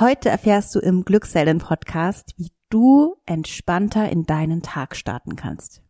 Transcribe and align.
Heute 0.00 0.30
erfährst 0.30 0.74
du 0.74 0.78
im 0.78 1.04
Glückselden 1.04 1.58
Podcast, 1.58 2.32
wie 2.38 2.50
du 2.70 3.16
entspannter 3.26 4.08
in 4.08 4.24
deinen 4.24 4.62
Tag 4.62 4.96
starten 4.96 5.36
kannst. 5.36 5.82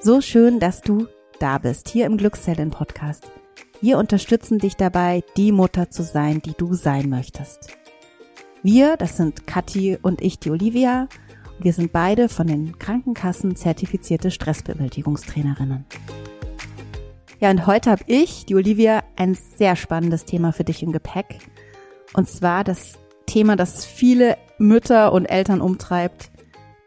So 0.00 0.22
schön, 0.22 0.60
dass 0.60 0.80
du 0.80 1.08
da 1.40 1.58
bist, 1.58 1.90
hier 1.90 2.06
im 2.06 2.16
Glückselden 2.16 2.70
Podcast. 2.70 3.30
Wir 3.82 3.98
unterstützen 3.98 4.60
dich 4.60 4.76
dabei, 4.76 5.24
die 5.36 5.52
Mutter 5.52 5.90
zu 5.90 6.02
sein, 6.04 6.40
die 6.40 6.54
du 6.56 6.72
sein 6.72 7.10
möchtest. 7.10 7.76
Wir, 8.62 8.96
das 8.96 9.18
sind 9.18 9.46
Kathi 9.46 9.98
und 10.00 10.22
ich, 10.22 10.38
die 10.38 10.52
Olivia. 10.52 11.06
Wir 11.58 11.74
sind 11.74 11.92
beide 11.92 12.30
von 12.30 12.46
den 12.46 12.78
Krankenkassen 12.78 13.56
zertifizierte 13.56 14.30
Stressbewältigungstrainerinnen. 14.30 15.84
Ja, 17.42 17.50
und 17.50 17.66
heute 17.66 17.90
habe 17.90 18.04
ich, 18.06 18.46
die 18.46 18.54
Olivia, 18.54 19.02
ein 19.16 19.34
sehr 19.34 19.74
spannendes 19.74 20.24
Thema 20.24 20.52
für 20.52 20.62
dich 20.62 20.80
im 20.80 20.92
Gepäck. 20.92 21.40
Und 22.14 22.28
zwar 22.28 22.62
das 22.62 23.00
Thema, 23.26 23.56
das 23.56 23.84
viele 23.84 24.38
Mütter 24.58 25.12
und 25.12 25.24
Eltern 25.24 25.60
umtreibt, 25.60 26.30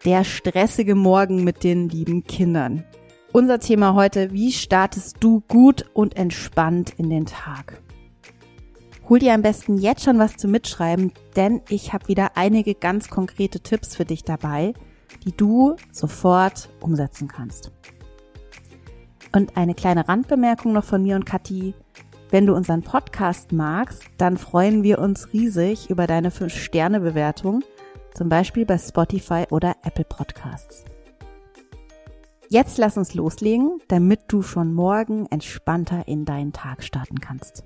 der 0.05 0.23
stressige 0.23 0.95
Morgen 0.95 1.43
mit 1.43 1.65
den 1.65 1.89
lieben 1.89 2.23
Kindern. 2.23 2.85
Unser 3.33 3.59
Thema 3.59 3.95
heute, 3.95 4.31
wie 4.31 4.53
startest 4.53 5.17
du 5.19 5.41
gut 5.49 5.87
und 5.93 6.15
entspannt 6.15 6.93
in 6.95 7.09
den 7.09 7.25
Tag? 7.25 7.81
Hol 9.09 9.19
dir 9.19 9.33
am 9.33 9.41
besten 9.41 9.77
jetzt 9.77 10.05
schon 10.05 10.19
was 10.19 10.37
zu 10.37 10.47
mitschreiben, 10.47 11.11
denn 11.35 11.63
ich 11.67 11.91
habe 11.91 12.07
wieder 12.07 12.37
einige 12.37 12.75
ganz 12.75 13.09
konkrete 13.09 13.59
Tipps 13.59 13.93
für 13.93 14.05
dich 14.05 14.23
dabei, 14.23 14.71
die 15.25 15.35
du 15.35 15.75
sofort 15.91 16.69
umsetzen 16.79 17.27
kannst. 17.27 17.73
Und 19.35 19.57
eine 19.57 19.73
kleine 19.73 20.07
Randbemerkung 20.07 20.71
noch 20.71 20.85
von 20.85 21.03
mir 21.03 21.17
und 21.17 21.25
Kathi. 21.25 21.73
Wenn 22.31 22.45
du 22.45 22.55
unseren 22.55 22.83
Podcast 22.83 23.51
magst, 23.51 24.05
dann 24.17 24.37
freuen 24.37 24.81
wir 24.81 24.99
uns 24.99 25.33
riesig 25.33 25.89
über 25.89 26.07
deine 26.07 26.29
5-Sterne-Bewertung, 26.29 27.61
zum 28.13 28.29
Beispiel 28.29 28.65
bei 28.65 28.77
Spotify 28.77 29.43
oder 29.49 29.75
Apple 29.83 30.05
Podcasts. 30.05 30.85
Jetzt 32.47 32.77
lass 32.77 32.97
uns 32.97 33.13
loslegen, 33.13 33.81
damit 33.89 34.21
du 34.29 34.41
schon 34.41 34.73
morgen 34.73 35.25
entspannter 35.25 36.07
in 36.07 36.23
deinen 36.23 36.53
Tag 36.53 36.81
starten 36.81 37.19
kannst. 37.19 37.65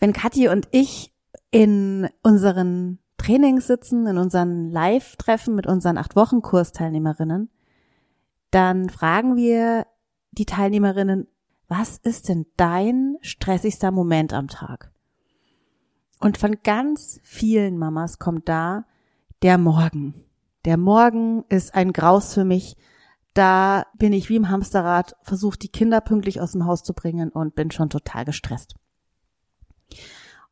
Wenn 0.00 0.12
Kathi 0.12 0.48
und 0.48 0.66
ich 0.72 1.14
in 1.52 2.08
unseren 2.24 2.98
Trainings 3.18 3.68
sitzen, 3.68 4.08
in 4.08 4.18
unseren 4.18 4.68
Live-Treffen 4.72 5.54
mit 5.54 5.68
unseren 5.68 5.96
8-Wochen-Kursteilnehmerinnen, 5.96 7.50
dann 8.52 8.88
fragen 8.88 9.36
wir 9.36 9.86
die 10.30 10.46
Teilnehmerinnen, 10.46 11.26
was 11.68 11.96
ist 11.96 12.28
denn 12.28 12.46
dein 12.56 13.16
stressigster 13.22 13.90
Moment 13.90 14.32
am 14.32 14.48
Tag? 14.48 14.92
Und 16.20 16.38
von 16.38 16.58
ganz 16.62 17.18
vielen 17.24 17.78
Mamas 17.78 18.18
kommt 18.18 18.48
da 18.48 18.84
der 19.42 19.58
Morgen. 19.58 20.24
Der 20.64 20.76
Morgen 20.76 21.44
ist 21.48 21.74
ein 21.74 21.92
Graus 21.92 22.34
für 22.34 22.44
mich. 22.44 22.76
Da 23.34 23.86
bin 23.96 24.12
ich 24.12 24.28
wie 24.28 24.36
im 24.36 24.50
Hamsterrad, 24.50 25.16
versuche 25.22 25.58
die 25.58 25.72
Kinder 25.72 26.00
pünktlich 26.00 26.40
aus 26.40 26.52
dem 26.52 26.66
Haus 26.66 26.82
zu 26.82 26.92
bringen 26.92 27.30
und 27.30 27.54
bin 27.54 27.70
schon 27.70 27.90
total 27.90 28.26
gestresst. 28.26 28.76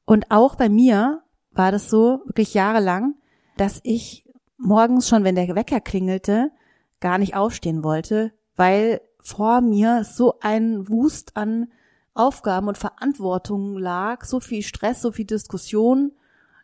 Und 0.07 0.31
auch 0.31 0.57
bei 0.57 0.69
mir 0.69 1.23
war 1.53 1.71
das 1.71 1.91
so 1.91 2.23
wirklich 2.25 2.55
jahrelang, 2.55 3.15
dass 3.59 3.81
ich 3.85 4.25
morgens 4.57 5.09
schon, 5.09 5.23
wenn 5.23 5.35
der 5.35 5.55
Wecker 5.55 5.81
klingelte, 5.81 6.51
gar 7.01 7.19
nicht 7.19 7.35
aufstehen 7.35 7.83
wollte, 7.83 8.33
weil 8.57 9.01
vor 9.23 9.61
mir 9.61 10.05
so 10.05 10.35
ein 10.41 10.89
Wust 10.89 11.37
an 11.37 11.69
Aufgaben 12.15 12.69
und 12.69 12.79
Verantwortungen 12.79 13.79
lag, 13.79 14.25
so 14.25 14.41
viel 14.41 14.63
Stress, 14.63 15.01
so 15.01 15.13
viel 15.13 15.27
Diskussion, 15.27 16.13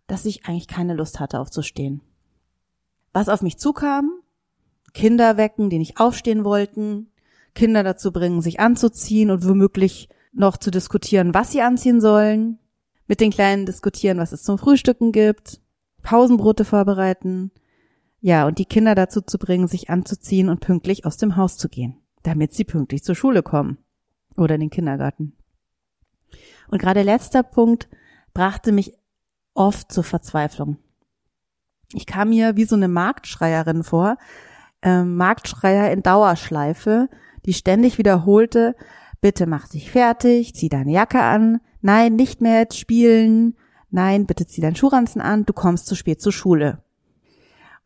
dass 0.07 0.25
ich 0.25 0.47
eigentlich 0.47 0.69
keine 0.69 0.95
Lust 0.95 1.21
hatte 1.21 1.41
aufzustehen. 1.41 2.01
Was 3.13 3.29
auf 3.29 3.43
mich 3.43 3.59
zukam? 3.59 4.11
Kinder 4.93 5.37
wecken, 5.37 5.71
die 5.71 5.79
nicht 5.79 5.99
aufstehen 6.01 6.45
wollten, 6.45 7.11
Kinder 7.55 7.83
dazu 7.83 8.13
bringen, 8.13 8.43
sich 8.43 8.61
anzuziehen 8.61 9.31
und 9.31 9.47
womöglich 9.47 10.09
noch 10.33 10.57
zu 10.57 10.71
diskutieren, 10.71 11.35
was 11.35 11.53
sie 11.53 11.63
anziehen 11.63 12.01
sollen, 12.01 12.59
mit 13.07 13.21
den 13.21 13.31
Kleinen 13.31 13.67
diskutieren, 13.67 14.19
was 14.19 14.33
es 14.33 14.43
zum 14.43 14.59
Frühstücken 14.59 15.13
gibt, 15.13 15.61
Pausenbrote 16.03 16.65
vorbereiten, 16.65 17.51
ja, 18.21 18.47
und 18.47 18.59
die 18.59 18.65
Kinder 18.65 18.95
dazu 18.95 19.21
zu 19.21 19.39
bringen, 19.39 19.69
sich 19.69 19.91
anzuziehen 19.91 20.49
und 20.49 20.61
pünktlich 20.61 21.05
aus 21.05 21.17
dem 21.17 21.37
Haus 21.37 21.57
zu 21.57 21.69
gehen, 21.69 21.97
damit 22.23 22.55
sie 22.55 22.65
pünktlich 22.65 23.05
zur 23.05 23.15
Schule 23.15 23.43
kommen 23.43 23.79
oder 24.37 24.55
in 24.55 24.63
den 24.63 24.71
Kindergarten. 24.71 25.37
Und 26.69 26.81
gerade 26.81 27.03
letzter 27.03 27.43
Punkt 27.43 27.89
brachte 28.35 28.73
mich 28.73 28.95
oft 29.55 29.93
zur 29.93 30.05
Verzweiflung. 30.05 30.79
Ich 31.93 32.07
kam 32.07 32.31
mir 32.31 32.57
wie 32.57 32.65
so 32.65 32.75
eine 32.75 32.89
Marktschreierin 32.89 33.85
vor, 33.85 34.17
äh, 34.83 35.03
Marktschreier 35.03 35.93
in 35.93 36.03
Dauerschleife, 36.03 37.09
die 37.45 37.55
ständig 37.55 37.99
wiederholte, 37.99 38.75
bitte 39.21 39.47
mach 39.47 39.69
dich 39.69 39.91
fertig, 39.91 40.55
zieh 40.55 40.69
deine 40.69 40.93
Jacke 40.93 41.23
an, 41.23 41.61
nein, 41.81 42.17
nicht 42.17 42.41
mehr 42.41 42.61
jetzt 42.61 42.79
spielen, 42.79 43.57
nein, 43.91 44.27
bitte 44.27 44.47
zieh 44.47 44.61
deinen 44.61 44.77
Schuhranzen 44.77 45.21
an, 45.21 45.47
du 45.47 45.53
kommst 45.53 45.87
zu 45.87 45.95
spät 45.95 46.21
zur 46.21 46.33
Schule. 46.33 46.83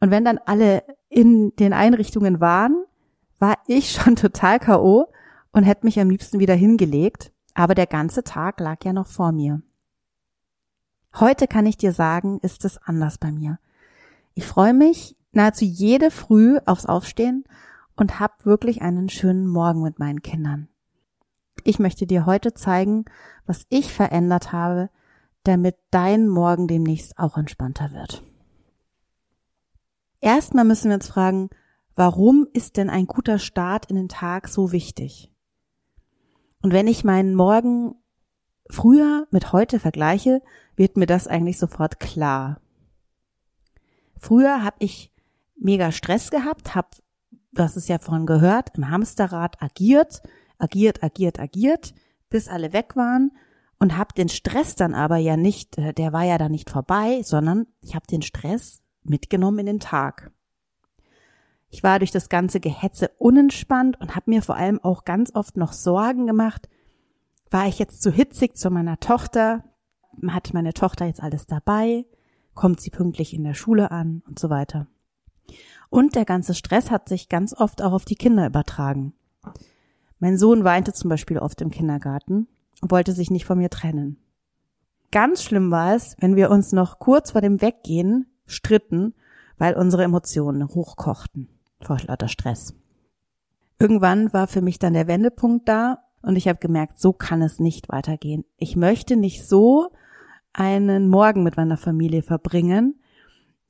Und 0.00 0.10
wenn 0.10 0.24
dann 0.24 0.38
alle 0.38 0.82
in 1.08 1.54
den 1.56 1.72
Einrichtungen 1.72 2.40
waren, 2.40 2.84
war 3.38 3.58
ich 3.66 3.92
schon 3.92 4.16
total 4.16 4.58
K.O. 4.58 5.06
und 5.52 5.64
hätte 5.64 5.86
mich 5.86 6.00
am 6.00 6.10
liebsten 6.10 6.38
wieder 6.38 6.54
hingelegt. 6.54 7.32
Aber 7.54 7.74
der 7.74 7.86
ganze 7.86 8.24
Tag 8.24 8.60
lag 8.60 8.84
ja 8.84 8.92
noch 8.92 9.06
vor 9.06 9.32
mir. 9.32 9.62
Heute 11.18 11.48
kann 11.48 11.66
ich 11.66 11.76
dir 11.76 11.92
sagen, 11.92 12.38
ist 12.42 12.64
es 12.64 12.78
anders 12.78 13.18
bei 13.18 13.32
mir. 13.32 13.58
Ich 14.34 14.46
freue 14.46 14.72
mich 14.72 15.16
nahezu 15.32 15.64
jede 15.64 16.10
Früh 16.10 16.58
aufs 16.66 16.86
Aufstehen 16.86 17.44
und 17.96 18.20
habe 18.20 18.44
wirklich 18.44 18.82
einen 18.82 19.08
schönen 19.08 19.46
Morgen 19.46 19.82
mit 19.82 19.98
meinen 19.98 20.22
Kindern. 20.22 20.68
Ich 21.64 21.78
möchte 21.78 22.06
dir 22.06 22.26
heute 22.26 22.54
zeigen, 22.54 23.04
was 23.44 23.66
ich 23.68 23.92
verändert 23.92 24.52
habe, 24.52 24.88
damit 25.42 25.76
dein 25.90 26.28
Morgen 26.28 26.68
demnächst 26.68 27.18
auch 27.18 27.36
entspannter 27.36 27.92
wird. 27.92 28.22
Erstmal 30.20 30.64
müssen 30.64 30.90
wir 30.90 30.96
uns 30.96 31.08
fragen, 31.08 31.50
warum 31.96 32.46
ist 32.52 32.76
denn 32.76 32.90
ein 32.90 33.06
guter 33.06 33.38
Start 33.38 33.86
in 33.86 33.96
den 33.96 34.08
Tag 34.08 34.48
so 34.48 34.72
wichtig? 34.72 35.32
Und 36.62 36.72
wenn 36.72 36.86
ich 36.86 37.04
meinen 37.04 37.34
Morgen 37.34 37.94
früher 38.68 39.26
mit 39.30 39.52
heute 39.52 39.80
vergleiche, 39.80 40.42
wird 40.76 40.96
mir 40.96 41.06
das 41.06 41.26
eigentlich 41.26 41.58
sofort 41.58 42.00
klar. 42.00 42.60
Früher 44.18 44.62
habe 44.62 44.76
ich 44.80 45.10
mega 45.56 45.92
Stress 45.92 46.30
gehabt, 46.30 46.74
habe, 46.74 46.88
du 47.52 47.62
hast 47.62 47.76
es 47.76 47.88
ja 47.88 47.98
vorhin 47.98 48.26
gehört, 48.26 48.76
im 48.76 48.90
Hamsterrad 48.90 49.62
agiert, 49.62 50.22
agiert, 50.58 51.02
agiert, 51.02 51.40
agiert, 51.40 51.94
bis 52.28 52.48
alle 52.48 52.72
weg 52.72 52.96
waren 52.96 53.32
und 53.78 53.96
habe 53.96 54.14
den 54.14 54.28
Stress 54.28 54.76
dann 54.76 54.94
aber 54.94 55.16
ja 55.16 55.36
nicht, 55.36 55.78
äh, 55.78 55.92
der 55.92 56.12
war 56.12 56.24
ja 56.24 56.38
dann 56.38 56.52
nicht 56.52 56.70
vorbei, 56.70 57.22
sondern 57.24 57.66
ich 57.80 57.94
habe 57.94 58.06
den 58.06 58.22
Stress 58.22 58.82
mitgenommen 59.04 59.60
in 59.60 59.66
den 59.66 59.80
Tag. 59.80 60.30
Ich 61.70 61.82
war 61.82 62.00
durch 62.00 62.10
das 62.10 62.28
ganze 62.28 62.58
Gehetze 62.60 63.10
unentspannt 63.18 64.00
und 64.00 64.16
habe 64.16 64.30
mir 64.30 64.42
vor 64.42 64.56
allem 64.56 64.80
auch 64.82 65.04
ganz 65.04 65.34
oft 65.34 65.56
noch 65.56 65.72
Sorgen 65.72 66.26
gemacht. 66.26 66.68
War 67.50 67.68
ich 67.68 67.78
jetzt 67.78 68.02
zu 68.02 68.10
hitzig 68.10 68.56
zu 68.56 68.70
meiner 68.70 68.98
Tochter? 68.98 69.64
Hat 70.28 70.52
meine 70.52 70.74
Tochter 70.74 71.06
jetzt 71.06 71.22
alles 71.22 71.46
dabei? 71.46 72.06
Kommt 72.54 72.80
sie 72.80 72.90
pünktlich 72.90 73.32
in 73.32 73.44
der 73.44 73.54
Schule 73.54 73.90
an 73.92 74.22
und 74.26 74.38
so 74.38 74.50
weiter? 74.50 74.88
Und 75.88 76.14
der 76.16 76.24
ganze 76.24 76.54
Stress 76.54 76.90
hat 76.90 77.08
sich 77.08 77.28
ganz 77.28 77.54
oft 77.54 77.82
auch 77.82 77.92
auf 77.92 78.04
die 78.04 78.16
Kinder 78.16 78.46
übertragen. 78.46 79.14
Mein 80.18 80.36
Sohn 80.36 80.64
weinte 80.64 80.92
zum 80.92 81.08
Beispiel 81.08 81.38
oft 81.38 81.60
im 81.60 81.70
Kindergarten 81.70 82.46
und 82.82 82.90
wollte 82.90 83.12
sich 83.12 83.30
nicht 83.30 83.46
von 83.46 83.58
mir 83.58 83.70
trennen. 83.70 84.18
Ganz 85.10 85.42
schlimm 85.42 85.70
war 85.70 85.94
es, 85.94 86.16
wenn 86.20 86.36
wir 86.36 86.50
uns 86.50 86.72
noch 86.72 86.98
kurz 86.98 87.32
vor 87.32 87.40
dem 87.40 87.60
Weggehen 87.60 88.26
stritten, 88.50 89.14
weil 89.58 89.74
unsere 89.74 90.04
Emotionen 90.04 90.68
hochkochten 90.68 91.48
vor 91.80 91.98
lauter 92.06 92.28
Stress. 92.28 92.74
Irgendwann 93.78 94.32
war 94.32 94.46
für 94.46 94.60
mich 94.60 94.78
dann 94.78 94.92
der 94.92 95.06
Wendepunkt 95.06 95.68
da 95.68 96.04
und 96.22 96.36
ich 96.36 96.48
habe 96.48 96.58
gemerkt, 96.58 96.98
so 96.98 97.12
kann 97.12 97.42
es 97.42 97.58
nicht 97.58 97.88
weitergehen. 97.88 98.44
Ich 98.58 98.76
möchte 98.76 99.16
nicht 99.16 99.46
so 99.46 99.90
einen 100.52 101.08
Morgen 101.08 101.42
mit 101.42 101.56
meiner 101.56 101.76
Familie 101.76 102.22
verbringen, 102.22 103.00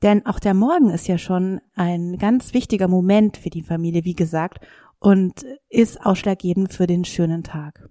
denn 0.02 0.26
auch 0.26 0.38
der 0.38 0.54
Morgen 0.54 0.90
ist 0.90 1.06
ja 1.08 1.18
schon 1.18 1.60
ein 1.74 2.16
ganz 2.18 2.54
wichtiger 2.54 2.88
Moment 2.88 3.36
für 3.36 3.50
die 3.50 3.62
Familie, 3.62 4.04
wie 4.04 4.14
gesagt, 4.14 4.66
und 4.98 5.44
ist 5.68 6.04
ausschlaggebend 6.04 6.72
für 6.72 6.86
den 6.86 7.04
schönen 7.04 7.42
Tag. 7.42 7.88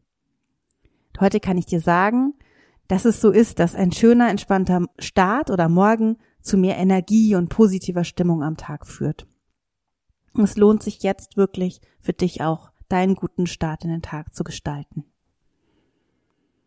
Heute 1.20 1.40
kann 1.40 1.58
ich 1.58 1.66
dir 1.66 1.82
sagen, 1.82 2.34
dass 2.88 3.06
es 3.06 3.22
so 3.22 3.30
ist, 3.30 3.60
dass 3.60 3.76
ein 3.76 3.92
schöner, 3.92 4.30
entspannter 4.30 4.86
Start 4.98 5.52
oder 5.52 5.70
Morgen 5.70 6.18
zu 6.42 6.58
mehr 6.58 6.78
Energie 6.78 7.36
und 7.36 7.50
positiver 7.50 8.04
Stimmung 8.04 8.44
am 8.44 8.58
Tag 8.58 8.88
führt. 8.88 9.28
Es 10.38 10.58
lohnt 10.58 10.84
sich 10.84 11.04
jetzt 11.04 11.38
wirklich 11.38 11.82
für 12.00 12.14
dich 12.14 12.42
auch, 12.42 12.72
deinen 12.88 13.16
guten 13.16 13.46
Start 13.46 13.84
in 13.84 13.92
den 13.92 14.02
Tag 14.02 14.34
zu 14.34 14.44
gestalten. 14.44 15.06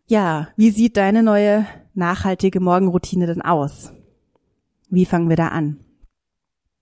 Ja, 0.07 0.49
wie 0.57 0.71
sieht 0.71 0.97
deine 0.97 1.23
neue 1.23 1.67
nachhaltige 1.95 2.61
Morgenroutine 2.61 3.27
denn 3.27 3.43
aus? 3.43 3.93
Wie 4.89 5.07
fangen 5.07 5.29
wir 5.29 5.37
da 5.37 5.49
an? 5.49 5.81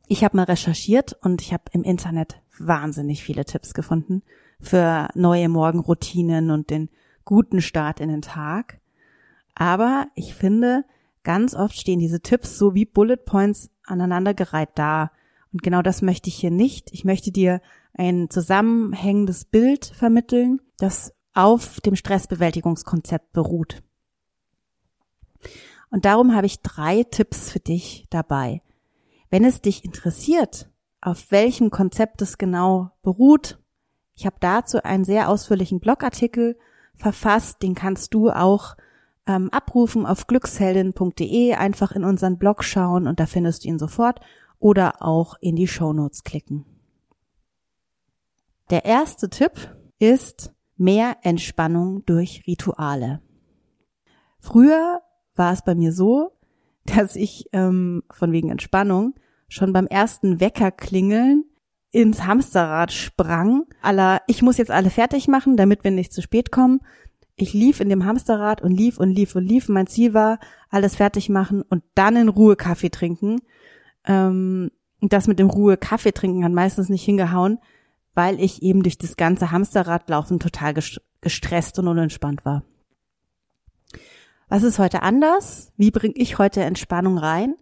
Ich 0.08 0.25
habe 0.25 0.37
mal 0.37 0.44
recherchiert 0.44 1.16
und 1.22 1.40
ich 1.40 1.52
habe 1.52 1.64
im 1.72 1.84
Internet 1.84 2.42
wahnsinnig 2.58 3.22
viele 3.22 3.44
Tipps 3.44 3.72
gefunden 3.72 4.22
für 4.60 5.08
neue 5.14 5.48
Morgenroutinen 5.48 6.50
und 6.50 6.70
den 6.70 6.90
guten 7.25 7.62
Start 7.62 8.00
in 8.00 8.08
den 8.08 8.22
Tag. 8.22 8.81
Aber 9.54 10.08
ich 10.14 10.34
finde, 10.34 10.84
ganz 11.22 11.55
oft 11.55 11.76
stehen 11.76 11.99
diese 11.99 12.20
Tipps 12.20 12.58
so 12.58 12.75
wie 12.75 12.84
Bullet 12.84 13.17
Points 13.17 13.70
aneinandergereiht 13.84 14.70
da. 14.75 15.11
Und 15.52 15.62
genau 15.62 15.82
das 15.82 16.02
möchte 16.02 16.28
ich 16.28 16.37
hier 16.37 16.50
nicht. 16.50 16.90
Ich 16.93 17.05
möchte 17.05 17.32
dir 17.32 17.61
ein 17.94 18.31
zusammenhängendes 18.31 19.44
Bild 19.44 19.87
vermitteln, 19.87 20.61
das 20.78 21.12
auf 21.34 21.81
dem 21.81 21.96
Stressbewältigungskonzept 21.96 23.32
beruht. 23.32 23.82
Und 25.90 26.05
darum 26.05 26.34
habe 26.34 26.46
ich 26.46 26.61
drei 26.61 27.02
Tipps 27.02 27.50
für 27.50 27.61
dich 27.61 28.06
dabei. 28.11 28.62
Wenn 29.28 29.44
es 29.44 29.61
dich 29.61 29.84
interessiert, 29.84 30.70
auf 31.00 31.31
welchem 31.31 31.70
Konzept 31.70 32.23
es 32.23 32.38
genau 32.38 32.90
beruht, 33.02 33.58
ich 34.14 34.26
habe 34.26 34.37
dazu 34.40 34.82
einen 34.82 35.05
sehr 35.05 35.28
ausführlichen 35.28 35.81
Blogartikel 35.81 36.58
verfasst, 36.94 37.62
den 37.62 37.75
kannst 37.75 38.12
du 38.14 38.31
auch 38.31 38.76
ähm, 39.26 39.50
abrufen 39.50 40.06
auf 40.06 40.26
glücksheldin.de, 40.26 41.55
einfach 41.55 41.93
in 41.93 42.05
unseren 42.05 42.38
Blog 42.38 42.64
schauen 42.64 43.06
und 43.06 43.20
da 43.20 43.26
findest 43.26 43.64
du 43.64 43.69
ihn 43.69 43.78
sofort 43.78 44.20
oder 44.58 45.02
auch 45.02 45.34
in 45.40 45.56
die 45.56 45.69
Shownotes 45.69 46.25
klicken. 46.25 46.64
Der 48.70 48.84
erste 48.84 49.28
Tipp 49.28 49.75
ist 49.99 50.52
mehr 50.76 51.17
Entspannung 51.22 52.05
durch 52.06 52.44
Rituale. 52.46 53.20
Früher 54.38 55.02
war 55.34 55.52
es 55.52 55.62
bei 55.62 55.75
mir 55.75 55.93
so, 55.93 56.32
dass 56.84 57.16
ich 57.16 57.46
ähm, 57.52 58.02
von 58.11 58.32
wegen 58.32 58.50
Entspannung 58.50 59.14
schon 59.49 59.73
beim 59.73 59.87
ersten 59.87 60.40
Wecker 60.40 60.70
klingeln 60.70 61.44
ins 61.93 62.25
Hamsterrad 62.25 62.93
sprang, 62.93 63.64
aller 63.82 64.23
ich 64.28 64.43
muss 64.43 64.58
jetzt 64.58 64.70
alle 64.70 64.90
fertig 64.90 65.26
machen, 65.26 65.56
damit 65.56 65.82
wir 65.82 65.90
nicht 65.90 66.12
zu 66.12 66.23
spät 66.23 66.52
kommen. 66.52 66.81
Ich 67.40 67.54
lief 67.54 67.81
in 67.81 67.88
dem 67.88 68.04
Hamsterrad 68.04 68.60
und 68.60 68.70
lief 68.70 68.98
und 68.98 69.10
lief 69.10 69.34
und 69.34 69.46
lief. 69.46 69.70
Mein 69.70 69.87
Ziel 69.87 70.12
war, 70.12 70.38
alles 70.69 70.96
fertig 70.96 71.31
machen 71.31 71.62
und 71.62 71.82
dann 71.94 72.16
in 72.16 72.28
Ruhe 72.28 72.54
Kaffee 72.54 72.90
trinken. 72.90 73.40
Ähm, 74.04 74.70
das 75.00 75.26
mit 75.26 75.38
dem 75.38 75.48
Ruhe 75.48 75.78
Kaffee 75.78 76.12
trinken 76.12 76.44
hat 76.44 76.52
meistens 76.52 76.90
nicht 76.90 77.02
hingehauen, 77.02 77.58
weil 78.14 78.38
ich 78.38 78.62
eben 78.62 78.82
durch 78.82 78.98
das 78.98 79.16
ganze 79.16 79.50
Hamsterradlaufen 79.52 80.38
total 80.38 80.75
gestresst 81.22 81.78
und 81.78 81.88
unentspannt 81.88 82.44
war. 82.44 82.62
Was 84.50 84.62
ist 84.62 84.78
heute 84.78 85.02
anders? 85.02 85.72
Wie 85.78 85.90
bringe 85.90 86.16
ich 86.16 86.37
heute 86.37 86.60
Entspannung 86.62 87.16
rein? 87.16 87.54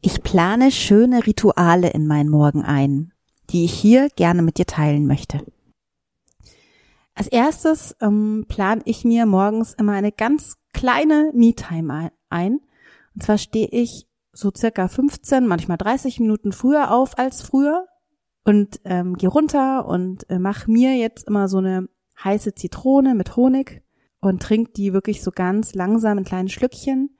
Ich 0.00 0.24
plane 0.24 0.72
schöne 0.72 1.24
Rituale 1.26 1.90
in 1.90 2.08
meinen 2.08 2.28
Morgen 2.28 2.64
ein, 2.64 3.12
die 3.50 3.66
ich 3.66 3.72
hier 3.72 4.08
gerne 4.16 4.42
mit 4.42 4.58
dir 4.58 4.66
teilen 4.66 5.06
möchte. 5.06 5.44
Als 7.14 7.28
erstes 7.28 7.96
ähm, 8.00 8.44
plane 8.48 8.82
ich 8.84 9.04
mir 9.04 9.26
morgens 9.26 9.74
immer 9.74 9.92
eine 9.92 10.12
ganz 10.12 10.56
kleine 10.72 11.30
Me-Time 11.32 12.10
ein. 12.28 12.60
Und 13.14 13.22
zwar 13.22 13.38
stehe 13.38 13.68
ich 13.68 14.08
so 14.32 14.50
circa 14.54 14.88
15, 14.88 15.46
manchmal 15.46 15.78
30 15.78 16.18
Minuten 16.18 16.52
früher 16.52 16.90
auf 16.90 17.16
als 17.18 17.42
früher 17.42 17.86
und 18.44 18.80
ähm, 18.84 19.14
gehe 19.14 19.28
runter 19.28 19.86
und 19.86 20.28
äh, 20.28 20.40
mache 20.40 20.70
mir 20.70 20.96
jetzt 20.96 21.28
immer 21.28 21.48
so 21.48 21.58
eine 21.58 21.88
heiße 22.22 22.54
Zitrone 22.54 23.14
mit 23.14 23.36
Honig 23.36 23.82
und 24.20 24.42
trinke 24.42 24.72
die 24.72 24.92
wirklich 24.92 25.22
so 25.22 25.30
ganz 25.30 25.74
langsam 25.74 26.18
in 26.18 26.24
kleinen 26.24 26.48
Schlückchen. 26.48 27.16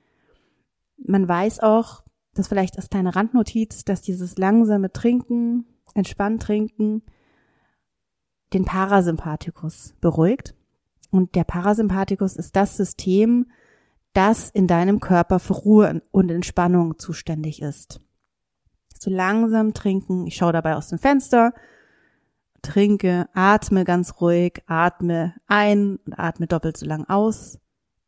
Man 0.97 1.29
weiß 1.29 1.61
auch, 1.61 2.03
das 2.35 2.49
vielleicht 2.49 2.77
als 2.77 2.91
kleine 2.91 3.15
Randnotiz, 3.15 3.85
dass 3.85 4.03
dieses 4.03 4.37
langsame 4.39 4.91
Trinken, 4.93 5.67
entspannt 5.95 6.43
Trinken, 6.43 7.03
den 8.55 8.65
Parasympathikus 8.65 9.95
beruhigt. 10.01 10.55
Und 11.11 11.35
der 11.35 11.45
Parasympathikus 11.45 12.37
ist 12.37 12.57
das 12.57 12.77
System, 12.77 13.47
das 14.15 14.49
in 14.51 14.67
deinem 14.67 15.01
Körper 15.01 15.39
für 15.39 15.55
Ruhe 15.55 16.03
und 16.13 16.31
Entspannung 16.31 16.99
zuständig 16.99 17.61
ist. 17.61 18.01
So 18.99 19.11
langsam 19.11 19.75
trinken, 19.75 20.27
ich 20.27 20.37
schaue 20.37 20.53
dabei 20.53 20.77
aus 20.77 20.89
dem 20.89 20.99
Fenster, 20.99 21.53
trinke, 22.63 23.29
atme 23.35 23.85
ganz 23.85 24.21
ruhig, 24.21 24.63
atme 24.67 25.35
ein 25.47 25.97
und 26.07 26.15
atme 26.15 26.47
doppelt 26.47 26.77
so 26.77 26.87
lang 26.87 27.05
aus. 27.05 27.59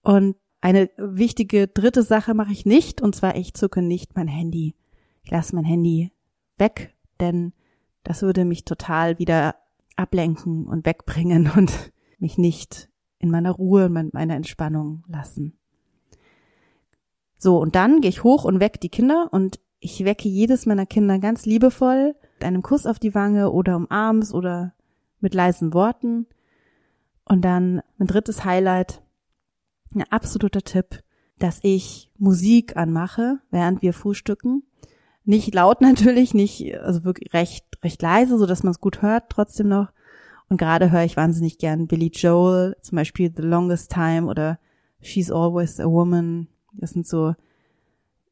Und 0.02 0.36
eine 0.60 0.90
wichtige 0.96 1.68
dritte 1.68 2.02
Sache 2.02 2.34
mache 2.34 2.52
ich 2.52 2.64
nicht, 2.64 3.02
und 3.02 3.14
zwar 3.14 3.36
ich 3.36 3.54
zucke 3.54 3.82
nicht 3.82 4.16
mein 4.16 4.28
Handy. 4.28 4.74
Ich 5.22 5.30
lasse 5.30 5.54
mein 5.54 5.64
Handy 5.64 6.12
weg, 6.56 6.94
denn 7.20 7.52
das 8.04 8.22
würde 8.22 8.44
mich 8.44 8.64
total 8.64 9.18
wieder 9.18 9.56
ablenken 9.96 10.66
und 10.66 10.86
wegbringen 10.86 11.50
und 11.56 11.92
mich 12.18 12.38
nicht 12.38 12.88
in 13.18 13.30
meiner 13.30 13.52
Ruhe 13.52 13.86
und 13.86 14.14
meiner 14.14 14.34
Entspannung 14.34 15.04
lassen. 15.08 15.58
So, 17.38 17.58
und 17.58 17.74
dann 17.74 18.00
gehe 18.00 18.10
ich 18.10 18.24
hoch 18.24 18.44
und 18.44 18.60
weck 18.60 18.80
die 18.80 18.88
Kinder 18.88 19.28
und 19.30 19.60
ich 19.78 20.04
wecke 20.04 20.28
jedes 20.28 20.66
meiner 20.66 20.86
Kinder 20.86 21.18
ganz 21.18 21.44
liebevoll 21.44 22.14
mit 22.34 22.44
einem 22.44 22.62
Kuss 22.62 22.86
auf 22.86 22.98
die 22.98 23.14
Wange 23.14 23.50
oder 23.50 23.76
umarms 23.76 24.32
oder 24.32 24.74
mit 25.20 25.34
leisen 25.34 25.74
Worten. 25.74 26.26
Und 27.24 27.44
dann 27.44 27.82
ein 27.98 28.06
drittes 28.06 28.44
Highlight, 28.44 29.02
ein 29.94 30.04
absoluter 30.10 30.62
Tipp, 30.62 31.02
dass 31.38 31.58
ich 31.62 32.10
Musik 32.18 32.76
anmache, 32.76 33.40
während 33.50 33.82
wir 33.82 33.92
frühstücken. 33.92 34.62
Nicht 35.26 35.54
laut 35.54 35.80
natürlich, 35.82 36.32
nicht, 36.32 36.74
also 36.78 37.04
wirklich 37.04 37.34
recht, 37.34 37.66
recht 37.82 38.00
leise, 38.00 38.38
so 38.38 38.46
dass 38.46 38.62
man 38.62 38.70
es 38.70 38.80
gut 38.80 39.02
hört, 39.02 39.24
trotzdem 39.28 39.68
noch. 39.68 39.88
Und 40.48 40.56
gerade 40.56 40.92
höre 40.92 41.04
ich 41.04 41.16
wahnsinnig 41.16 41.58
gern 41.58 41.88
Billy 41.88 42.10
Joel, 42.14 42.76
zum 42.80 42.96
Beispiel 42.96 43.32
The 43.34 43.42
Longest 43.42 43.92
Time 43.92 44.26
oder 44.28 44.58
She's 45.02 45.30
Always 45.30 45.80
a 45.80 45.86
Woman. 45.86 46.46
Das 46.72 46.90
sind 46.90 47.06
so, 47.06 47.34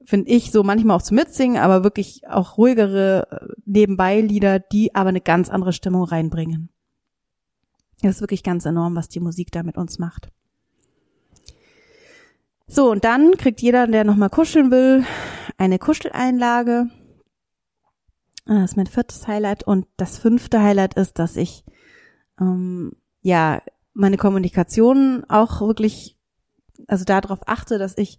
finde 0.04 0.30
ich, 0.30 0.52
so 0.52 0.62
manchmal 0.62 0.96
auch 0.96 1.02
zu 1.02 1.14
mitsingen, 1.14 1.58
aber 1.58 1.82
wirklich 1.82 2.26
auch 2.28 2.56
ruhigere 2.56 3.26
äh, 3.30 3.54
Nebenbei-Lieder, 3.66 4.60
die 4.60 4.94
aber 4.94 5.08
eine 5.08 5.20
ganz 5.20 5.50
andere 5.50 5.72
Stimmung 5.72 6.04
reinbringen. 6.04 6.68
Das 8.02 8.16
ist 8.16 8.20
wirklich 8.20 8.42
ganz 8.42 8.64
enorm, 8.64 8.94
was 8.94 9.08
die 9.08 9.20
Musik 9.20 9.50
da 9.50 9.62
mit 9.62 9.76
uns 9.76 9.98
macht. 9.98 10.28
So, 12.66 12.90
und 12.90 13.04
dann 13.04 13.36
kriegt 13.36 13.60
jeder, 13.60 13.86
der 13.86 14.04
nochmal 14.04 14.30
kuscheln 14.30 14.70
will, 14.70 15.04
eine 15.56 15.78
Kuscheleinlage. 15.78 16.88
Das 18.46 18.70
ist 18.70 18.76
mein 18.76 18.86
viertes 18.86 19.26
Highlight. 19.26 19.64
Und 19.64 19.86
das 19.96 20.18
fünfte 20.18 20.62
Highlight 20.62 20.94
ist, 20.94 21.18
dass 21.18 21.36
ich 21.36 21.64
ähm, 22.40 22.92
ja 23.22 23.62
meine 23.94 24.16
Kommunikation 24.16 25.24
auch 25.28 25.60
wirklich, 25.60 26.18
also 26.88 27.04
darauf 27.04 27.40
achte, 27.46 27.78
dass 27.78 27.96
ich, 27.96 28.18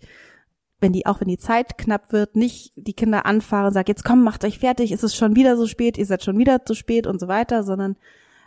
wenn 0.80 0.94
die, 0.94 1.06
auch 1.06 1.20
wenn 1.20 1.28
die 1.28 1.38
Zeit 1.38 1.78
knapp 1.78 2.12
wird, 2.12 2.36
nicht 2.36 2.74
die 2.76 2.94
Kinder 2.94 3.26
anfahre 3.26 3.68
und 3.68 3.74
sage, 3.74 3.92
jetzt 3.92 4.06
komm, 4.06 4.24
macht 4.24 4.46
euch 4.46 4.60
fertig, 4.60 4.92
ist 4.92 5.04
es 5.04 5.16
schon 5.16 5.36
wieder 5.36 5.58
so 5.58 5.68
spät, 5.68 5.98
ihr 5.98 6.06
seid 6.06 6.24
schon 6.24 6.38
wieder 6.38 6.66
zu 6.66 6.74
spät 6.74 7.08
und 7.08 7.20
so 7.20 7.28
weiter, 7.28 7.64
sondern 7.64 7.98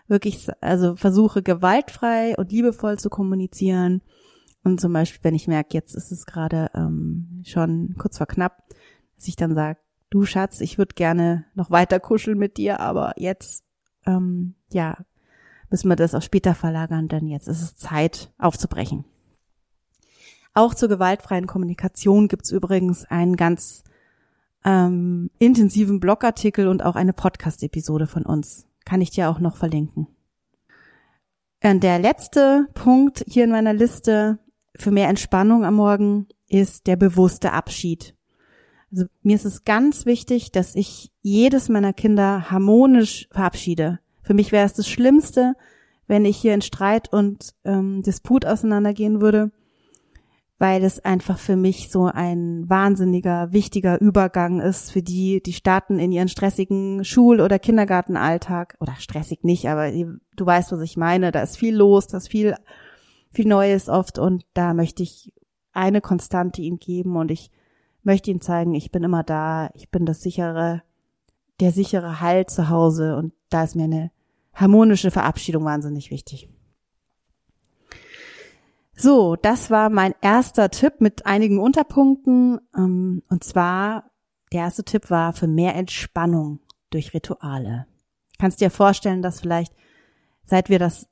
wirklich, 0.08 0.48
also 0.62 0.96
versuche 0.96 1.42
gewaltfrei 1.42 2.34
und 2.36 2.50
liebevoll 2.50 2.98
zu 2.98 3.10
kommunizieren 3.10 4.02
und 4.64 4.80
zum 4.80 4.92
Beispiel, 4.92 5.20
wenn 5.22 5.34
ich 5.34 5.48
merke, 5.48 5.74
jetzt 5.74 5.94
ist 5.94 6.12
es 6.12 6.26
gerade 6.26 6.70
ähm, 6.74 7.42
schon 7.44 7.94
kurz 7.98 8.18
vor 8.18 8.26
knapp, 8.26 8.62
dass 9.18 9.28
ich 9.28 9.36
dann 9.36 9.54
sage, 9.54 9.78
du 10.10 10.24
Schatz, 10.24 10.60
ich 10.60 10.78
würde 10.78 10.94
gerne 10.94 11.44
noch 11.54 11.70
weiter 11.70 12.00
kuscheln 12.00 12.38
mit 12.38 12.56
dir, 12.56 12.80
aber 12.80 13.12
jetzt, 13.16 13.64
ähm, 14.06 14.54
ja, 14.72 14.96
müssen 15.70 15.88
wir 15.88 15.96
das 15.96 16.14
auch 16.14 16.22
später 16.22 16.54
verlagern, 16.54 17.08
denn 17.08 17.26
jetzt 17.26 17.48
ist 17.48 17.62
es 17.62 17.76
Zeit 17.76 18.32
aufzubrechen. 18.38 19.04
Auch 20.54 20.74
zur 20.74 20.88
gewaltfreien 20.88 21.46
Kommunikation 21.46 22.28
gibt's 22.28 22.50
übrigens 22.50 23.04
einen 23.04 23.36
ganz 23.36 23.84
ähm, 24.64 25.30
intensiven 25.38 26.00
Blogartikel 26.00 26.68
und 26.68 26.84
auch 26.84 26.96
eine 26.96 27.12
Podcast-Episode 27.12 28.06
von 28.06 28.24
uns. 28.24 28.66
Kann 28.84 29.00
ich 29.00 29.10
dir 29.10 29.28
auch 29.28 29.40
noch 29.40 29.56
verlinken. 29.56 30.08
Und 31.62 31.82
der 31.82 31.98
letzte 31.98 32.68
Punkt 32.74 33.24
hier 33.26 33.44
in 33.44 33.50
meiner 33.50 33.74
Liste 33.74 34.38
für 34.74 34.90
mehr 34.90 35.08
Entspannung 35.08 35.64
am 35.64 35.74
Morgen 35.74 36.28
ist 36.48 36.86
der 36.86 36.96
bewusste 36.96 37.52
Abschied. 37.52 38.14
Also 38.90 39.04
mir 39.22 39.36
ist 39.36 39.44
es 39.44 39.64
ganz 39.64 40.06
wichtig, 40.06 40.52
dass 40.52 40.74
ich 40.74 41.10
jedes 41.20 41.68
meiner 41.68 41.92
Kinder 41.92 42.50
harmonisch 42.50 43.28
verabschiede. 43.30 44.00
Für 44.22 44.34
mich 44.34 44.52
wäre 44.52 44.66
es 44.66 44.72
das 44.72 44.88
Schlimmste, 44.88 45.54
wenn 46.06 46.24
ich 46.24 46.36
hier 46.38 46.54
in 46.54 46.62
Streit 46.62 47.12
und 47.12 47.54
ähm, 47.64 48.02
Disput 48.02 48.46
auseinandergehen 48.46 49.20
würde, 49.20 49.50
weil 50.58 50.82
es 50.82 51.04
einfach 51.04 51.38
für 51.38 51.56
mich 51.56 51.90
so 51.90 52.06
ein 52.06 52.68
wahnsinniger, 52.68 53.52
wichtiger 53.52 54.00
Übergang 54.00 54.60
ist 54.60 54.90
für 54.90 55.02
die, 55.02 55.42
die 55.42 55.52
starten 55.52 55.98
in 55.98 56.10
ihren 56.10 56.28
stressigen 56.28 57.04
Schul- 57.04 57.40
oder 57.40 57.58
Kindergartenalltag. 57.58 58.76
Oder 58.80 58.94
stressig 58.98 59.44
nicht, 59.44 59.68
aber 59.68 59.90
du 59.92 60.46
weißt, 60.46 60.72
was 60.72 60.80
ich 60.80 60.96
meine. 60.96 61.30
Da 61.30 61.42
ist 61.42 61.58
viel 61.58 61.76
los, 61.76 62.06
da 62.06 62.16
ist 62.16 62.28
viel 62.28 62.56
viel 63.30 63.46
Neues 63.46 63.88
oft 63.88 64.18
und 64.18 64.44
da 64.54 64.74
möchte 64.74 65.02
ich 65.02 65.32
eine 65.72 66.00
Konstante 66.00 66.62
ihm 66.62 66.78
geben 66.78 67.16
und 67.16 67.30
ich 67.30 67.50
möchte 68.02 68.30
ihm 68.30 68.40
zeigen, 68.40 68.74
ich 68.74 68.90
bin 68.90 69.02
immer 69.02 69.22
da, 69.22 69.70
ich 69.74 69.90
bin 69.90 70.06
das 70.06 70.20
sichere, 70.20 70.82
der 71.60 71.72
sichere 71.72 72.20
Halt 72.20 72.50
zu 72.50 72.68
Hause 72.68 73.16
und 73.16 73.32
da 73.50 73.64
ist 73.64 73.76
mir 73.76 73.84
eine 73.84 74.10
harmonische 74.52 75.10
Verabschiedung 75.10 75.64
wahnsinnig 75.64 76.10
wichtig. 76.10 76.48
So, 79.00 79.36
das 79.36 79.70
war 79.70 79.90
mein 79.90 80.12
erster 80.22 80.70
Tipp 80.70 81.00
mit 81.00 81.24
einigen 81.24 81.60
Unterpunkten. 81.60 82.60
Ähm, 82.76 83.22
und 83.28 83.44
zwar, 83.44 84.10
der 84.52 84.62
erste 84.62 84.82
Tipp 84.82 85.08
war 85.08 85.32
für 85.32 85.46
mehr 85.46 85.76
Entspannung 85.76 86.58
durch 86.90 87.14
Rituale. 87.14 87.86
Kannst 88.40 88.60
dir 88.60 88.70
vorstellen, 88.70 89.22
dass 89.22 89.40
vielleicht, 89.40 89.72
seit 90.46 90.68
wir 90.68 90.80
das 90.80 91.08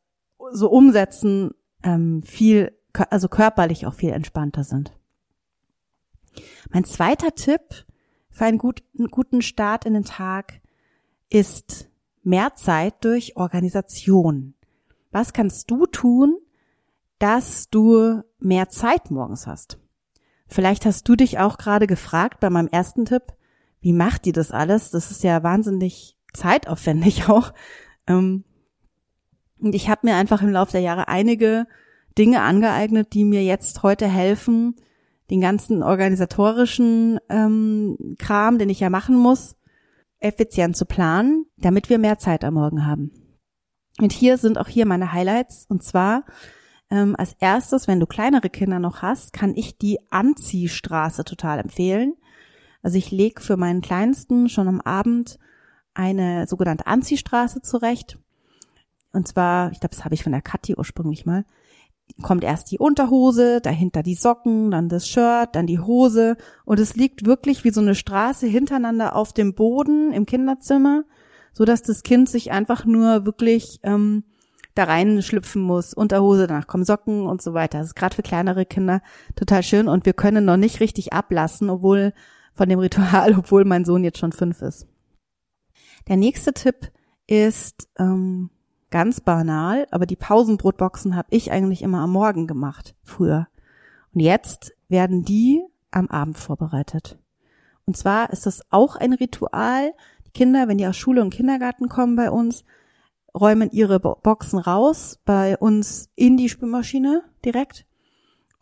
so 0.51 0.69
umsetzen, 0.69 1.53
ähm, 1.85 2.25
viel, 2.25 2.77
also 3.11 3.29
körperlich 3.29 3.87
auch 3.87 3.95
viel 3.95 4.11
entspannter 4.11 4.65
sind. 4.65 4.93
Mein 6.71 6.85
zweiter 6.85 7.35
Tipp 7.35 7.87
für 8.31 8.45
einen 8.45 8.59
guten 8.59 9.43
Start 9.43 9.85
in 9.85 9.95
den 9.95 10.05
Tag 10.05 10.61
ist 11.31 11.89
mehr 12.23 12.55
Zeit 12.55 13.05
durch 13.05 13.37
Organisation. 13.37 14.55
Was 15.11 15.33
kannst 15.33 15.71
du 15.71 15.87
tun, 15.87 16.37
dass 17.19 17.71
du 17.71 18.23
mehr 18.39 18.69
Zeit 18.69 19.11
morgens 19.11 19.47
hast? 19.47 19.79
Vielleicht 20.49 20.87
hast 20.87 21.09
du 21.09 21.17
dich 21.17 21.39
auch 21.39 21.59
gerade 21.59 21.87
gefragt 21.87 22.41
bei 22.41 22.51
meinem 22.51 22.69
ersten 22.69 23.05
Tipp, 23.05 23.23
wie 23.81 23.93
macht 23.93 24.25
die 24.25 24.33
das 24.33 24.51
alles? 24.51 24.91
Das 24.91 25.11
ist 25.11 25.23
ja 25.23 25.43
wahnsinnig 25.43 26.17
zeitaufwendig 26.33 27.29
auch. 27.29 27.53
Ähm, 28.07 28.45
und 29.59 29.75
ich 29.75 29.89
habe 29.89 30.07
mir 30.07 30.17
einfach 30.17 30.43
im 30.43 30.51
Laufe 30.51 30.73
der 30.73 30.81
Jahre 30.81 31.09
einige 31.09 31.67
Dinge 32.19 32.43
angeeignet, 32.43 33.15
die 33.15 33.25
mir 33.25 33.43
jetzt 33.43 33.83
heute 33.83 34.07
helfen, 34.07 34.77
den 35.31 35.41
ganzen 35.41 35.83
organisatorischen 35.83 37.19
ähm, 37.29 38.17
Kram, 38.19 38.59
den 38.59 38.69
ich 38.69 38.81
ja 38.81 38.91
machen 38.91 39.17
muss, 39.17 39.57
effizient 40.19 40.77
zu 40.77 40.87
planen, 40.87 41.47
damit 41.57 41.91
wir 41.91 41.99
mehr 41.99 42.19
Zeit 42.19 42.45
am 42.45 42.55
Morgen 42.55 42.87
haben. 42.87 43.11
Und 44.01 44.13
hier 44.13 44.39
sind 44.39 44.59
auch 44.59 44.69
hier 44.69 44.87
meine 44.87 45.13
Highlights. 45.13 45.67
Und 45.69 45.83
zwar 45.83 46.25
ähm, 46.91 47.17
als 47.17 47.35
erstes, 47.41 47.89
wenn 47.89 48.01
du 48.01 48.07
kleinere 48.07 48.51
Kinder 48.51 48.79
noch 48.79 49.03
hast, 49.03 49.33
kann 49.33 49.55
ich 49.57 49.79
die 49.79 49.99
Anziehstraße 50.11 51.25
total 51.25 51.59
empfehlen. 51.59 52.15
Also 52.83 52.99
ich 52.99 53.11
lege 53.11 53.41
für 53.41 53.57
meinen 53.57 53.81
Kleinsten 53.81 54.49
schon 54.49 54.69
am 54.69 54.81
Abend 54.81 55.39
eine 55.95 56.47
sogenannte 56.47 56.87
Anziehstraße 56.87 57.63
zurecht. 57.63 58.19
Und 59.13 59.27
zwar, 59.27 59.73
ich 59.73 59.81
glaube, 59.81 59.95
das 59.95 60.05
habe 60.05 60.15
ich 60.15 60.23
von 60.23 60.33
der 60.33 60.43
Kathi 60.43 60.75
ursprünglich 60.77 61.25
mal 61.27 61.45
kommt 62.23 62.45
erst 62.45 62.71
die 62.71 62.79
Unterhose, 62.79 63.61
dahinter 63.61 64.03
die 64.03 64.15
Socken, 64.15 64.71
dann 64.71 64.89
das 64.89 65.09
Shirt, 65.09 65.55
dann 65.55 65.67
die 65.67 65.81
Hose 65.81 66.37
und 66.65 66.81
es 66.81 66.97
liegt 66.97 67.27
wirklich 67.27 67.65
wie 67.65 67.71
so 67.71 67.81
eine 67.81 67.95
Straße 67.95 68.47
hintereinander 68.47 69.15
auf 69.15 69.33
dem 69.33 69.55
Boden 69.55 70.13
im 70.13 70.27
Kinderzimmer, 70.27 71.05
so 71.53 71.65
dass 71.65 71.83
das 71.83 72.03
Kind 72.03 72.29
sich 72.29 72.53
einfach 72.53 72.85
nur 72.85 73.27
wirklich 73.27 73.81
ähm, 73.83 74.25
da 74.75 74.85
reinschlüpfen 74.85 75.63
muss. 75.63 75.95
Unterhose, 75.95 76.47
danach 76.47 76.67
kommen 76.67 76.85
Socken 76.85 77.27
und 77.27 77.43
so 77.43 77.55
weiter. 77.55 77.79
Das 77.79 77.89
ist 77.89 77.97
gerade 77.97 78.15
für 78.15 78.23
kleinere 78.23 78.67
Kinder 78.67 79.03
total 79.35 79.63
schön 79.63 79.89
und 79.89 80.07
wir 80.07 80.13
können 80.13 80.45
noch 80.45 80.57
nicht 80.57 80.81
richtig 80.81 81.13
ablassen, 81.13 81.71
obwohl 81.71 82.13
von 82.55 82.69
dem 82.69 82.79
Ritual, 82.79 83.35
obwohl 83.39 83.65
mein 83.65 83.85
Sohn 83.85 84.05
jetzt 84.05 84.19
schon 84.19 84.33
fünf 84.33 84.63
ist. 84.63 84.87
Der 86.09 86.17
nächste 86.17 86.53
Tipp 86.53 86.93
ist 87.27 87.89
ähm, 87.99 88.51
Ganz 88.91 89.21
banal, 89.21 89.87
aber 89.91 90.07
die 90.07 90.17
Pausenbrotboxen 90.17 91.17
habe 91.17 91.29
ich 91.31 91.51
eigentlich 91.51 91.83
immer 91.83 92.01
am 92.01 92.13
Morgen 92.13 92.47
gemacht, 92.47 92.95
früher. 93.03 93.49
Und 94.15 94.21
jetzt 94.21 94.73
werden 94.89 95.25
die 95.25 95.63
am 95.91 96.09
Abend 96.09 96.39
vorbereitet. 96.39 97.19
Und 97.85 97.97
zwar 97.97 98.31
ist 98.31 98.47
das 98.47 98.63
auch 98.71 98.97
ein 98.97 99.13
Ritual. 99.13 99.93
Die 100.27 100.31
Kinder, 100.31 100.69
wenn 100.69 100.79
die 100.79 100.87
aus 100.87 100.97
Schule 100.97 101.23
und 101.23 101.31
Kindergarten 101.31 101.89
kommen 101.89 102.17
bei 102.17 102.31
uns, 102.31 102.65
räumen 103.35 103.71
ihre 103.71 104.01
Boxen 104.01 104.59
raus, 104.59 105.19
bei 105.25 105.57
uns 105.57 106.09
in 106.15 106.37
die 106.37 106.49
Spülmaschine 106.49 107.23
direkt 107.45 107.87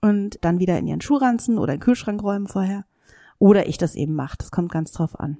und 0.00 0.38
dann 0.42 0.58
wieder 0.58 0.78
in 0.78 0.86
ihren 0.86 1.00
Schuhranzen 1.00 1.58
oder 1.58 1.74
in 1.74 1.78
den 1.78 1.84
Kühlschrank 1.84 2.22
räumen 2.22 2.48
vorher. 2.48 2.84
Oder 3.38 3.68
ich 3.68 3.78
das 3.78 3.94
eben 3.94 4.14
mache. 4.14 4.36
Das 4.38 4.50
kommt 4.50 4.72
ganz 4.72 4.92
drauf 4.92 5.18
an. 5.18 5.38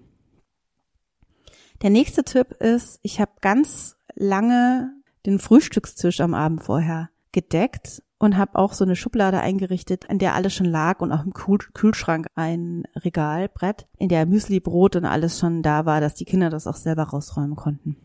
Der 1.83 1.91
nächste 1.91 2.25
Tipp 2.25 2.53
ist, 2.53 2.99
ich 3.03 3.21
habe 3.21 3.33
ganz 3.41 3.97
lange 4.15 4.93
den 5.27 5.39
Frühstückstisch 5.39 6.21
am 6.21 6.35
Abend 6.35 6.63
vorher 6.63 7.11
gedeckt 7.33 8.03
und 8.19 8.37
habe 8.37 8.59
auch 8.59 8.73
so 8.73 8.85
eine 8.85 8.97
Schublade 8.97 9.41
eingerichtet, 9.41 10.05
in 10.05 10.19
der 10.19 10.35
alles 10.35 10.55
schon 10.55 10.67
lag 10.67 11.01
und 11.01 11.13
auch 11.13 11.25
im 11.25 11.33
Kühlschrank 11.35 12.27
ein 12.35 12.85
Regalbrett, 12.97 13.87
in 13.99 14.09
der 14.09 14.27
Müsli, 14.27 14.61
Brot 14.61 14.97
und 14.97 15.05
alles 15.05 15.39
schon 15.39 15.63
da 15.63 15.85
war, 15.85 16.01
dass 16.01 16.15
die 16.15 16.25
Kinder 16.25 16.51
das 16.51 16.67
auch 16.67 16.77
selber 16.77 17.05
rausräumen 17.05 17.57
konnten. 17.57 17.97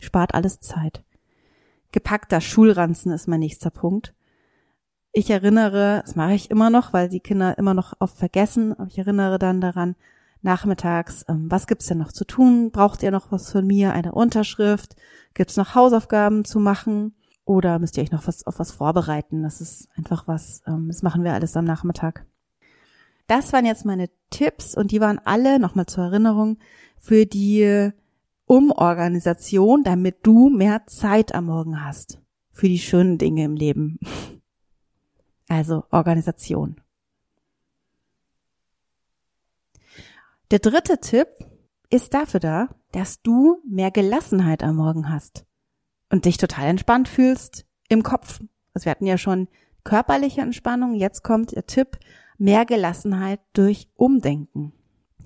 Spart 0.00 0.34
alles 0.34 0.60
Zeit. 0.60 1.02
Gepackter 1.92 2.40
Schulranzen 2.40 3.12
ist 3.12 3.28
mein 3.28 3.40
nächster 3.40 3.70
Punkt. 3.70 4.14
Ich 5.12 5.30
erinnere, 5.30 6.02
das 6.04 6.16
mache 6.16 6.34
ich 6.34 6.50
immer 6.50 6.70
noch, 6.70 6.92
weil 6.92 7.08
die 7.08 7.20
Kinder 7.20 7.56
immer 7.56 7.74
noch 7.74 7.94
oft 8.00 8.16
vergessen, 8.16 8.72
aber 8.72 8.88
ich 8.88 8.98
erinnere 8.98 9.38
dann 9.38 9.60
daran, 9.60 9.94
nachmittags, 10.44 11.24
ähm, 11.28 11.50
was 11.50 11.66
gibt's 11.66 11.86
denn 11.86 11.98
noch 11.98 12.12
zu 12.12 12.24
tun? 12.24 12.70
Braucht 12.70 13.02
ihr 13.02 13.10
noch 13.10 13.32
was 13.32 13.50
von 13.50 13.66
mir? 13.66 13.92
Eine 13.92 14.12
Unterschrift? 14.12 14.94
Gibt's 15.34 15.56
noch 15.56 15.74
Hausaufgaben 15.74 16.44
zu 16.44 16.60
machen? 16.60 17.14
Oder 17.44 17.78
müsst 17.78 17.96
ihr 17.96 18.02
euch 18.02 18.12
noch 18.12 18.26
was 18.26 18.46
auf 18.46 18.58
was 18.58 18.72
vorbereiten? 18.72 19.42
Das 19.42 19.60
ist 19.60 19.88
einfach 19.96 20.28
was, 20.28 20.62
ähm, 20.66 20.88
das 20.88 21.02
machen 21.02 21.24
wir 21.24 21.34
alles 21.34 21.56
am 21.56 21.64
Nachmittag. 21.64 22.26
Das 23.26 23.52
waren 23.52 23.66
jetzt 23.66 23.84
meine 23.84 24.10
Tipps 24.30 24.76
und 24.76 24.90
die 24.90 25.00
waren 25.00 25.18
alle, 25.24 25.58
nochmal 25.58 25.86
zur 25.86 26.04
Erinnerung, 26.04 26.58
für 26.98 27.26
die 27.26 27.90
Umorganisation, 28.46 29.82
damit 29.82 30.18
du 30.26 30.50
mehr 30.50 30.86
Zeit 30.86 31.34
am 31.34 31.46
Morgen 31.46 31.84
hast. 31.84 32.20
Für 32.52 32.68
die 32.68 32.78
schönen 32.78 33.18
Dinge 33.18 33.44
im 33.44 33.54
Leben. 33.54 33.98
Also 35.46 35.84
Organisation. 35.90 36.80
Der 40.54 40.60
dritte 40.60 40.98
Tipp 40.98 41.26
ist 41.90 42.14
dafür 42.14 42.38
da, 42.38 42.68
dass 42.92 43.20
du 43.22 43.60
mehr 43.68 43.90
Gelassenheit 43.90 44.62
am 44.62 44.76
Morgen 44.76 45.10
hast 45.10 45.44
und 46.10 46.26
dich 46.26 46.36
total 46.36 46.66
entspannt 46.66 47.08
fühlst 47.08 47.66
im 47.88 48.04
Kopf. 48.04 48.40
Also 48.72 48.84
wir 48.84 48.92
hatten 48.92 49.06
ja 49.06 49.18
schon 49.18 49.48
körperliche 49.82 50.42
Entspannung, 50.42 50.94
jetzt 50.94 51.24
kommt 51.24 51.56
der 51.56 51.66
Tipp, 51.66 51.98
mehr 52.38 52.66
Gelassenheit 52.66 53.40
durch 53.52 53.88
Umdenken, 53.96 54.72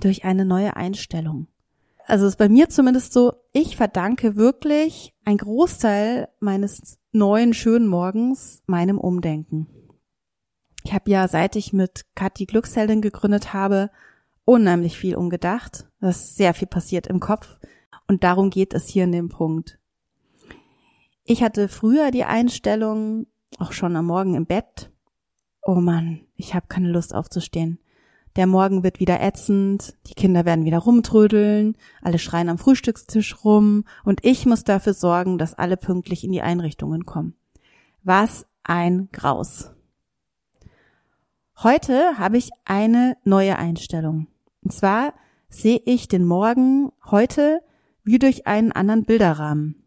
durch 0.01 0.25
eine 0.25 0.47
neue 0.47 0.77
Einstellung. 0.77 1.47
Also 2.07 2.27
ist 2.27 2.39
bei 2.39 2.49
mir 2.49 2.71
zumindest 2.71 3.13
so, 3.13 3.35
ich 3.53 3.77
verdanke 3.77 4.37
wirklich 4.37 5.13
ein 5.27 5.37
Großteil 5.37 6.29
meines 6.41 6.97
neuen 7.13 7.53
schönen 7.53 7.87
Morgens 7.87 8.63
meinem 8.65 8.97
Umdenken. 8.97 9.67
Ich 10.85 10.95
habe 10.95 11.11
ja, 11.11 11.29
seit 11.29 11.55
ich 11.55 11.75
mit 11.75 12.07
Kathi 12.15 12.47
Glücksheldin 12.47 13.03
gegründet 13.03 13.53
habe, 13.53 13.91
unheimlich 14.49 14.97
viel 14.97 15.15
umgedacht. 15.15 15.87
Das 16.01 16.17
ist 16.17 16.37
sehr 16.37 16.55
viel 16.55 16.69
passiert 16.69 17.07
im 17.07 17.21
Kopf. 17.21 17.59
Und 18.07 18.25
darum 18.25 18.49
geht 18.49 18.73
es 18.73 18.89
hier 18.89 19.05
in 19.05 19.13
dem 19.13 19.29
Punkt. 19.29 19.79
Ich 21.25 21.43
hatte 21.43 21.69
früher 21.69 22.11
die 22.11 22.25
Einstellung, 22.25 23.27
auch 23.59 23.73
schon 23.73 23.95
am 23.95 24.07
Morgen 24.07 24.35
im 24.35 24.47
Bett, 24.47 24.91
oh 25.63 25.75
Mann, 25.75 26.23
ich 26.35 26.55
habe 26.55 26.67
keine 26.67 26.89
Lust 26.91 27.15
aufzustehen. 27.15 27.79
Der 28.37 28.47
Morgen 28.47 28.83
wird 28.83 29.01
wieder 29.01 29.21
ätzend, 29.21 29.99
die 30.07 30.15
Kinder 30.15 30.47
werden 30.47 30.65
wieder 30.65 30.79
rumtrödeln, 30.79 31.77
alle 32.01 32.19
schreien 32.19 32.49
am 32.49 32.57
Frühstückstisch 32.57 33.45
rum 33.45 33.85
und 34.05 34.25
ich 34.25 34.47
muss 34.47 34.65
dafür 34.65 34.95
sorgen, 34.95 35.37
dass 35.37 35.53
alle 35.53 35.77
pünktlich 35.77 36.25
in 36.25 36.33
die 36.33 36.41
Einrichtungen 36.41 37.05
kommen. 37.05 37.35
Was 38.03 38.47
ein 38.63 39.11
Graus. 39.13 39.73
Heute 41.63 42.17
habe 42.17 42.39
ich 42.39 42.51
eine 42.65 43.19
neue 43.25 43.59
Einstellung. 43.59 44.29
Und 44.69 44.73
zwar 44.73 45.15
sehe 45.49 45.81
ich 45.87 46.09
den 46.09 46.27
Morgen 46.27 46.93
heute 47.07 47.63
wie 48.05 48.19
durch 48.19 48.47
einen 48.47 48.71
anderen 48.71 49.07
Bilderrahmen. 49.07 49.83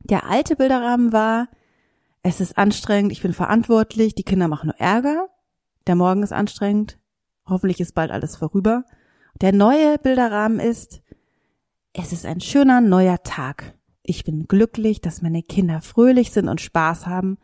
Der 0.00 0.26
alte 0.26 0.56
Bilderrahmen 0.56 1.12
war, 1.12 1.46
es 2.24 2.40
ist 2.40 2.58
anstrengend, 2.58 3.12
ich 3.12 3.22
bin 3.22 3.32
verantwortlich, 3.32 4.16
die 4.16 4.24
Kinder 4.24 4.48
machen 4.48 4.70
nur 4.70 4.80
Ärger, 4.80 5.28
der 5.86 5.94
Morgen 5.94 6.24
ist 6.24 6.32
anstrengend, 6.32 6.98
hoffentlich 7.46 7.78
ist 7.78 7.94
bald 7.94 8.10
alles 8.10 8.34
vorüber. 8.34 8.84
Der 9.40 9.52
neue 9.52 9.98
Bilderrahmen 9.98 10.58
ist, 10.58 11.00
es 11.92 12.12
ist 12.12 12.26
ein 12.26 12.40
schöner 12.40 12.80
neuer 12.80 13.22
Tag. 13.22 13.76
Ich 14.02 14.24
bin 14.24 14.48
glücklich, 14.48 15.00
dass 15.00 15.22
meine 15.22 15.44
Kinder 15.44 15.80
fröhlich 15.80 16.32
sind 16.32 16.48
und 16.48 16.60
Spaß 16.60 17.06
haben 17.06 17.38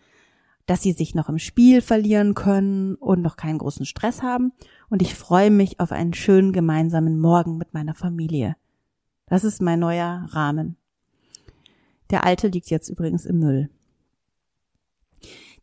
dass 0.67 0.83
sie 0.83 0.93
sich 0.93 1.15
noch 1.15 1.29
im 1.29 1.39
Spiel 1.39 1.83
verlieren 1.83 2.35
können 2.35 2.95
und 2.95 3.21
noch 3.23 3.37
keinen 3.37 3.59
großen 3.59 3.87
Stress 3.87 4.23
haben. 4.23 4.53
Und 4.89 5.03
ich 5.03 5.15
freue 5.15 5.51
mich 5.51 5.81
auf 5.81 5.93
einen 5.93 6.15
schönen 6.15 6.53
gemeinsamen 6.53 7.19
Morgen 7.19 7.59
mit 7.59 7.75
meiner 7.75 7.95
Familie. 7.95 8.57
Das 9.27 9.45
ist 9.45 9.61
mein 9.61 9.81
neuer 9.81 10.27
Rahmen. 10.31 10.77
Der 12.11 12.25
alte 12.25 12.49
liegt 12.49 12.71
jetzt 12.71 12.89
übrigens 12.89 13.25
im 13.25 13.39
Müll. 13.39 13.71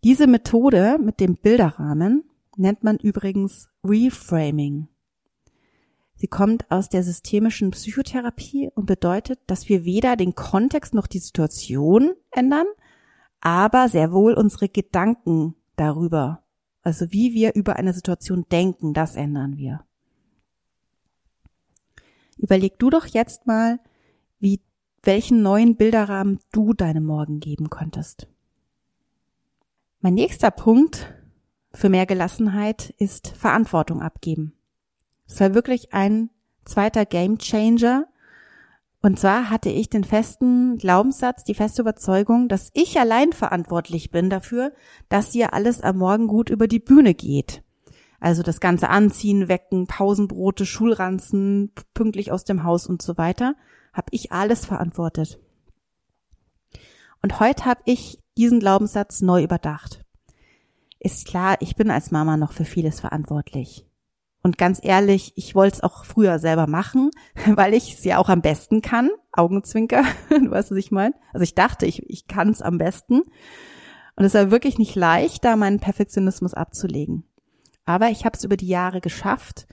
Diese 0.04 0.28
Methode 0.28 0.98
mit 1.00 1.20
dem 1.20 1.36
Bilderrahmen 1.36 2.24
nennt 2.58 2.84
man 2.84 2.98
übrigens 2.98 3.70
Reframing. 3.84 4.88
Sie 6.16 6.28
kommt 6.28 6.70
aus 6.70 6.90
der 6.90 7.04
systemischen 7.04 7.72
Psychotherapie 7.72 8.70
und 8.76 8.86
bedeutet, 8.86 9.40
dass 9.48 9.70
wir 9.70 9.86
weder 9.86 10.16
den 10.16 10.36
Kontext 10.36 10.94
noch 10.94 11.08
die 11.08 11.20
Situation 11.20 12.12
ändern, 12.30 12.68
aber 13.42 13.90
sehr 13.90 14.12
wohl 14.12 14.34
unsere 14.34 14.70
Gedanken 14.70 15.56
darüber, 15.76 16.44
also 16.84 17.12
wie 17.12 17.34
wir 17.34 17.56
über 17.56 17.76
eine 17.76 17.94
Situation 17.94 18.46
denken, 18.52 18.94
das 18.94 19.16
ändern 19.16 19.58
wir. 19.58 19.84
Überleg 22.38 22.80
du 22.80 22.90
doch 22.90 23.06
jetzt 23.06 23.46
mal, 23.46 23.80
wie, 24.40 24.62
welchen 25.04 25.42
neuen 25.42 25.76
Bilderrahmen 25.76 26.40
du 26.52 26.74
deinem 26.74 27.06
Morgen 27.06 27.40
geben 27.40 27.70
könntest. 27.70 28.28
Mein 30.00 30.16
nächster 30.16 30.50
Punkt 30.50 31.14
für 31.74 31.90
mehr 31.90 32.06
Gelassenheit 32.06 32.90
ist 32.98 33.28
Verantwortung 33.28 34.02
abgeben. 34.02 34.54
Es 35.28 35.40
war 35.40 35.54
wirklich 35.54 35.94
ein 35.94 36.30
zweiter 36.66 37.06
Game 37.06 37.38
Changer. 37.38 38.08
Und 39.02 39.20
zwar 39.20 39.50
hatte 39.50 39.70
ich 39.70 39.90
den 39.90 40.04
festen 40.04 40.78
Glaubenssatz, 40.78 41.44
die 41.44 41.56
feste 41.56 41.82
Überzeugung, 41.82 42.48
dass 42.48 42.70
ich 42.74 43.00
allein 43.00 43.34
verantwortlich 43.34 44.12
bin 44.12 44.30
dafür, 44.30 44.74
dass 45.10 45.32
hier 45.32 45.54
alles 45.54 45.82
am 45.82 45.98
Morgen 45.98 46.28
gut 46.28 46.52
über 46.52 46.68
die 46.68 46.80
Bühne 46.80 47.16
geht. 47.16 47.64
Also 48.20 48.44
das 48.44 48.60
ganze 48.60 48.90
Anziehen, 48.90 49.48
Wecken, 49.48 49.88
Pausenbrote, 49.88 50.68
Schulranzen, 50.68 51.72
pünktlich 51.96 52.32
aus 52.32 52.44
dem 52.44 52.64
Haus 52.64 52.86
und 52.86 53.02
so 53.02 53.18
weiter, 53.18 53.56
habe 53.92 54.08
ich 54.12 54.32
alles 54.32 54.68
verantwortet. 54.68 55.40
Und 57.24 57.40
heute 57.40 57.66
habe 57.66 57.82
ich 57.86 58.20
diesen 58.38 58.60
Glaubenssatz 58.60 59.22
neu 59.22 59.44
überdacht. 59.44 60.06
Ist 61.00 61.26
klar, 61.26 61.58
ich 61.62 61.76
bin 61.76 61.90
als 61.90 62.12
Mama 62.12 62.38
noch 62.38 62.52
für 62.52 62.66
vieles 62.66 63.00
verantwortlich. 63.00 63.88
Und 64.44 64.58
ganz 64.58 64.80
ehrlich, 64.82 65.34
ich 65.36 65.54
wollte 65.54 65.78
es 65.78 65.84
auch 65.84 66.04
früher 66.04 66.40
selber 66.40 66.68
machen, 66.68 67.12
weil 67.48 67.74
ich 67.74 67.94
es 67.94 68.04
ja 68.04 68.18
auch 68.18 68.30
am 68.30 68.42
besten 68.42 68.82
kann. 68.82 69.10
Augenzwinker, 69.32 70.04
du 70.30 70.52
weißt, 70.52 70.72
was 70.72 70.78
ich 70.78 70.92
meine. 70.92 71.16
Also 71.34 71.44
ich 71.44 71.56
dachte, 71.56 71.86
ich, 71.86 72.10
ich 72.10 72.28
kann 72.28 72.50
es 72.50 72.62
am 72.62 72.78
besten. 72.78 73.22
Und 74.16 74.26
es 74.26 74.34
war 74.34 74.52
wirklich 74.52 74.78
nicht 74.78 74.96
leicht, 74.96 75.46
da 75.46 75.56
meinen 75.56 75.80
Perfektionismus 75.80 76.54
abzulegen. 76.54 77.24
Aber 77.86 78.10
ich 78.10 78.26
habe 78.26 78.38
es 78.38 78.44
über 78.44 78.58
die 78.58 78.68
Jahre 78.68 79.02
geschafft, 79.02 79.68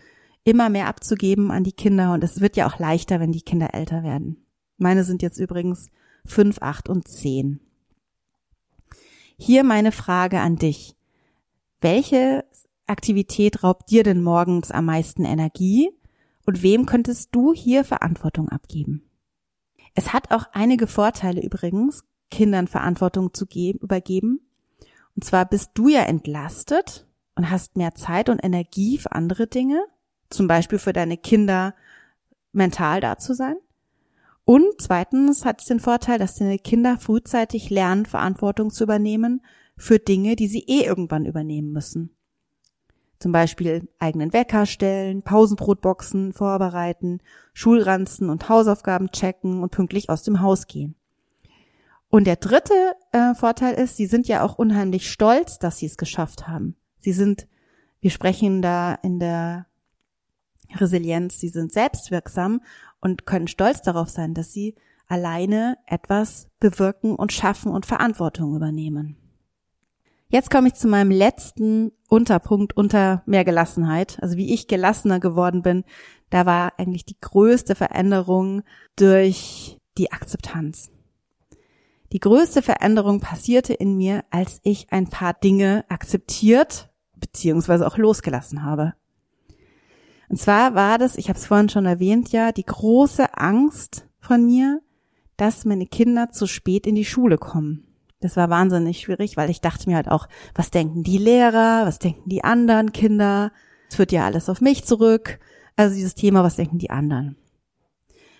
immer 0.44 0.68
mehr 0.68 0.86
abzugeben 0.86 1.50
an 1.50 1.64
die 1.64 1.72
Kinder. 1.72 2.12
Und 2.12 2.24
es 2.24 2.40
wird 2.40 2.56
ja 2.56 2.66
auch 2.66 2.78
leichter, 2.78 3.20
wenn 3.20 3.32
die 3.32 3.42
Kinder 3.42 3.74
älter 3.74 4.02
werden. 4.02 4.46
Meine 4.76 5.04
sind 5.04 5.22
jetzt 5.22 5.38
übrigens 5.38 5.90
fünf, 6.24 6.62
acht 6.62 6.88
und 6.88 7.08
zehn. 7.08 7.60
Hier 9.36 9.64
meine 9.64 9.92
Frage 9.92 10.40
an 10.40 10.56
dich. 10.56 10.96
Welche 11.80 12.44
Aktivität 12.88 13.62
raubt 13.62 13.90
dir 13.90 14.02
denn 14.02 14.22
morgens 14.22 14.70
am 14.70 14.86
meisten 14.86 15.24
Energie? 15.24 15.90
Und 16.46 16.62
wem 16.62 16.86
könntest 16.86 17.34
du 17.34 17.52
hier 17.52 17.84
Verantwortung 17.84 18.48
abgeben? 18.48 19.08
Es 19.94 20.12
hat 20.12 20.30
auch 20.30 20.44
einige 20.52 20.86
Vorteile 20.86 21.42
übrigens, 21.42 22.04
Kindern 22.30 22.68
Verantwortung 22.68 23.34
zu 23.34 23.46
geben, 23.46 23.80
übergeben. 23.80 24.40
Und 25.14 25.24
zwar 25.24 25.44
bist 25.44 25.72
du 25.74 25.88
ja 25.88 26.02
entlastet 26.02 27.06
und 27.34 27.50
hast 27.50 27.76
mehr 27.76 27.94
Zeit 27.94 28.28
und 28.28 28.42
Energie 28.42 28.98
für 28.98 29.12
andere 29.12 29.46
Dinge, 29.46 29.84
zum 30.30 30.46
Beispiel 30.46 30.78
für 30.78 30.92
deine 30.92 31.16
Kinder 31.16 31.74
mental 32.52 33.00
da 33.00 33.18
zu 33.18 33.34
sein. 33.34 33.56
Und 34.44 34.80
zweitens 34.80 35.44
hat 35.44 35.60
es 35.60 35.66
den 35.66 35.80
Vorteil, 35.80 36.18
dass 36.18 36.36
deine 36.36 36.58
Kinder 36.58 36.96
frühzeitig 36.98 37.68
lernen, 37.68 38.06
Verantwortung 38.06 38.70
zu 38.70 38.84
übernehmen 38.84 39.42
für 39.76 39.98
Dinge, 39.98 40.36
die 40.36 40.48
sie 40.48 40.64
eh 40.66 40.84
irgendwann 40.84 41.26
übernehmen 41.26 41.72
müssen. 41.72 42.16
Zum 43.18 43.32
Beispiel 43.32 43.88
eigenen 43.98 44.32
Wecker 44.32 44.64
stellen, 44.64 45.22
Pausenbrotboxen 45.22 46.32
vorbereiten, 46.32 47.20
Schulranzen 47.52 48.30
und 48.30 48.48
Hausaufgaben 48.48 49.10
checken 49.10 49.62
und 49.62 49.70
pünktlich 49.70 50.08
aus 50.08 50.22
dem 50.22 50.40
Haus 50.40 50.66
gehen. 50.68 50.94
Und 52.10 52.26
der 52.26 52.36
dritte 52.36 52.74
äh, 53.12 53.34
Vorteil 53.34 53.74
ist, 53.74 53.96
sie 53.96 54.06
sind 54.06 54.28
ja 54.28 54.42
auch 54.42 54.56
unheimlich 54.56 55.10
stolz, 55.10 55.58
dass 55.58 55.78
sie 55.78 55.86
es 55.86 55.96
geschafft 55.96 56.48
haben. 56.48 56.76
Sie 57.00 57.12
sind, 57.12 57.46
wir 58.00 58.10
sprechen 58.10 58.62
da 58.62 58.94
in 58.94 59.18
der 59.18 59.66
Resilienz, 60.76 61.40
sie 61.40 61.48
sind 61.48 61.72
selbstwirksam 61.72 62.62
und 63.00 63.26
können 63.26 63.48
stolz 63.48 63.82
darauf 63.82 64.08
sein, 64.08 64.34
dass 64.34 64.52
sie 64.52 64.74
alleine 65.06 65.78
etwas 65.86 66.48
bewirken 66.60 67.14
und 67.14 67.32
schaffen 67.32 67.72
und 67.72 67.86
Verantwortung 67.86 68.54
übernehmen. 68.54 69.16
Jetzt 70.30 70.50
komme 70.50 70.68
ich 70.68 70.74
zu 70.74 70.88
meinem 70.88 71.10
letzten 71.10 71.92
Unterpunkt 72.08 72.76
unter 72.76 73.22
mehr 73.24 73.44
Gelassenheit. 73.44 74.18
Also 74.20 74.36
wie 74.36 74.52
ich 74.52 74.68
gelassener 74.68 75.20
geworden 75.20 75.62
bin, 75.62 75.84
da 76.28 76.44
war 76.44 76.74
eigentlich 76.78 77.06
die 77.06 77.18
größte 77.18 77.74
Veränderung 77.74 78.62
durch 78.96 79.78
die 79.96 80.12
Akzeptanz. 80.12 80.90
Die 82.12 82.20
größte 82.20 82.62
Veränderung 82.62 83.20
passierte 83.20 83.72
in 83.72 83.96
mir, 83.96 84.24
als 84.30 84.60
ich 84.64 84.92
ein 84.92 85.08
paar 85.08 85.34
Dinge 85.34 85.84
akzeptiert 85.88 86.90
beziehungsweise 87.16 87.86
auch 87.86 87.98
losgelassen 87.98 88.62
habe. 88.64 88.94
Und 90.28 90.38
zwar 90.38 90.74
war 90.74 90.98
das, 90.98 91.16
ich 91.16 91.28
habe 91.28 91.38
es 91.38 91.46
vorhin 91.46 91.68
schon 91.68 91.86
erwähnt, 91.86 92.32
ja, 92.32 92.52
die 92.52 92.64
große 92.64 93.36
Angst 93.36 94.06
von 94.20 94.44
mir, 94.44 94.80
dass 95.36 95.64
meine 95.64 95.86
Kinder 95.86 96.30
zu 96.30 96.46
spät 96.46 96.86
in 96.86 96.94
die 96.94 97.04
Schule 97.04 97.38
kommen. 97.38 97.87
Das 98.20 98.36
war 98.36 98.50
wahnsinnig 98.50 99.00
schwierig, 99.00 99.36
weil 99.36 99.50
ich 99.50 99.60
dachte 99.60 99.88
mir 99.88 99.96
halt 99.96 100.10
auch, 100.10 100.28
was 100.54 100.70
denken 100.70 101.04
die 101.04 101.18
Lehrer, 101.18 101.86
was 101.86 101.98
denken 101.98 102.28
die 102.28 102.42
anderen 102.42 102.92
Kinder? 102.92 103.52
Es 103.88 103.98
wird 103.98 104.12
ja 104.12 104.24
alles 104.24 104.48
auf 104.48 104.60
mich 104.60 104.84
zurück. 104.84 105.38
Also 105.76 105.94
dieses 105.94 106.14
Thema, 106.14 106.42
was 106.42 106.56
denken 106.56 106.78
die 106.78 106.90
anderen? 106.90 107.36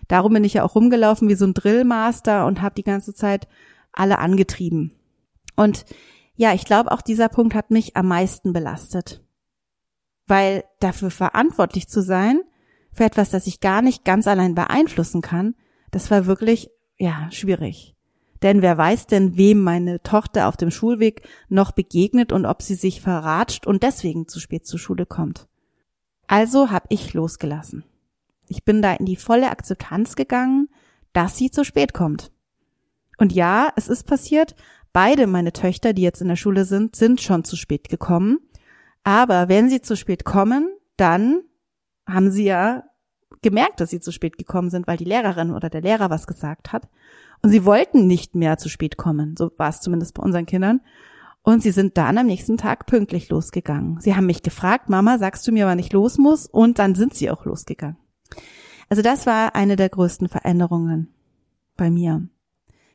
Darum 0.09 0.33
bin 0.33 0.45
ich 0.45 0.55
ja 0.55 0.65
auch 0.65 0.75
rumgelaufen 0.75 1.29
wie 1.29 1.35
so 1.35 1.45
ein 1.45 1.55
Drillmaster 1.55 2.47
und 2.47 2.63
habe 2.63 2.75
die 2.75 2.83
ganze 2.83 3.15
Zeit 3.15 3.47
alle 3.93 4.19
angetrieben. 4.19 4.93
Und 5.55 5.85
ja, 6.35 6.55
ich 6.55 6.65
glaube, 6.65 6.93
auch 6.93 7.03
dieser 7.03 7.29
Punkt 7.29 7.55
hat 7.55 7.71
mich 7.71 7.97
am 7.97 8.09
meisten 8.09 8.53
belastet. 8.53 9.23
Weil 10.27 10.65
dafür 10.81 11.11
verantwortlich 11.11 11.89
zu 11.89 12.03
sein, 12.03 12.41
für 12.93 13.05
etwas, 13.05 13.31
das 13.31 13.47
ich 13.47 13.61
gar 13.61 13.83
nicht 13.83 14.05
ganz 14.05 14.27
allein 14.27 14.55
beeinflussen 14.55 15.21
kann, 15.21 15.55
das 15.91 16.11
war 16.11 16.27
wirklich, 16.27 16.71
ja, 16.97 17.31
schwierig. 17.31 17.98
Denn 18.43 18.63
wer 18.63 18.79
weiß 18.79 19.07
denn, 19.07 19.37
wem 19.37 19.63
meine 19.63 20.03
Tochter 20.03 20.49
auf 20.49 20.57
dem 20.57 20.71
Schulweg 20.71 21.29
noch 21.49 21.73
begegnet 21.73 22.33
und 22.33 22.47
ob 22.47 22.63
sie 22.63 22.75
sich 22.75 23.01
verratscht 23.01 23.67
und 23.67 23.83
deswegen 23.83 24.29
zu 24.29 24.41
spät 24.41 24.67
zur 24.67 24.79
Schule 24.79 25.07
kommt. 25.07 25.49
Also 26.27 26.71
habe 26.71 26.87
ich 26.91 27.15
losgelassen. 27.15 27.85
Ich 28.49 28.65
bin 28.65 28.83
da 28.83 28.95
in 28.95 29.07
die 29.07 29.17
volle 29.17 29.51
Akzeptanz 29.51 30.15
gegangen, 30.15 30.69
dass 31.13 31.37
sie 31.37 31.51
zu 31.51 31.65
spät 31.65 31.95
kommt. 31.95 32.31
Und 33.19 33.33
ja, 33.33 33.73
es 33.77 33.89
ist 33.89 34.07
passiert, 34.07 34.55
beide 34.93 35.27
meine 35.27 35.53
Töchter, 35.53 35.93
die 35.93 36.03
jetzt 36.03 36.23
in 36.23 36.29
der 36.29 36.37
Schule 36.37 36.65
sind, 36.65 36.97
sind 36.97 37.21
schon 37.21 37.45
zu 37.45 37.57
spät 37.57 37.89
gekommen. 37.89 38.39
Aber 39.03 39.49
wenn 39.49 39.69
sie 39.69 39.81
zu 39.81 39.97
spät 39.97 40.25
kommen, 40.25 40.69
dann 40.97 41.43
haben 42.07 42.31
sie 42.31 42.45
ja 42.45 42.85
gemerkt, 43.43 43.81
dass 43.81 43.91
sie 43.91 44.01
zu 44.01 44.13
spät 44.13 44.39
gekommen 44.39 44.71
sind, 44.71 44.87
weil 44.87 44.97
die 44.97 45.05
Lehrerin 45.05 45.51
oder 45.51 45.71
der 45.71 45.81
Lehrer 45.81 46.11
was 46.11 46.27
gesagt 46.27 46.73
hat. 46.73 46.89
Und 47.43 47.51
sie 47.51 47.65
wollten 47.65 48.07
nicht 48.07 48.35
mehr 48.35 48.59
zu 48.59 48.69
spät 48.69 48.97
kommen. 48.97 49.37
So 49.37 49.51
war 49.57 49.69
es 49.69 49.81
zumindest 49.81 50.15
bei 50.15 50.23
unseren 50.23 50.47
Kindern. 50.47 50.81
Und 51.43 51.63
sie 51.63 51.71
sind 51.71 51.97
dann 51.97 52.19
am 52.19 52.27
nächsten 52.27 52.57
Tag 52.57 52.87
pünktlich 52.87 53.29
losgegangen. 53.29 54.01
Sie 54.01 54.15
haben 54.15 54.27
mich 54.27 54.43
gefragt, 54.43 54.89
Mama, 54.89 55.19
sagst 55.19 55.47
du 55.47 55.53
mir, 55.53 55.67
wann 55.67 55.79
ich 55.79 55.93
los 55.93 56.19
muss? 56.19 56.47
Und 56.47 56.79
dann 56.79 56.95
sind 56.95 57.15
sie 57.15 57.31
auch 57.31 57.45
losgegangen. 57.45 57.97
Also 58.89 59.03
das 59.03 59.27
war 59.27 59.55
eine 59.55 59.77
der 59.77 59.89
größten 59.89 60.29
Veränderungen 60.29 61.09
bei 61.77 61.91
mir. 61.91 62.29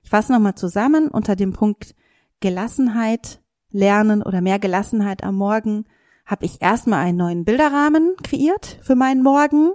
Ich 0.04 0.10
fasse 0.10 0.34
nochmal 0.34 0.56
zusammen 0.56 1.08
unter 1.08 1.36
dem 1.36 1.54
Punkt 1.54 1.96
Gelassenheit 2.42 3.42
lernen 3.72 4.22
oder 4.22 4.42
mehr 4.42 4.60
Gelassenheit 4.60 5.24
am 5.24 5.36
Morgen 5.36 5.86
habe 6.26 6.46
ich 6.46 6.62
erstmal 6.62 7.00
einen 7.00 7.18
neuen 7.18 7.46
Bilderrahmen 7.46 8.16
kreiert 8.24 8.80
für 8.82 8.96
meinen 8.96 9.24
Morgen. 9.24 9.72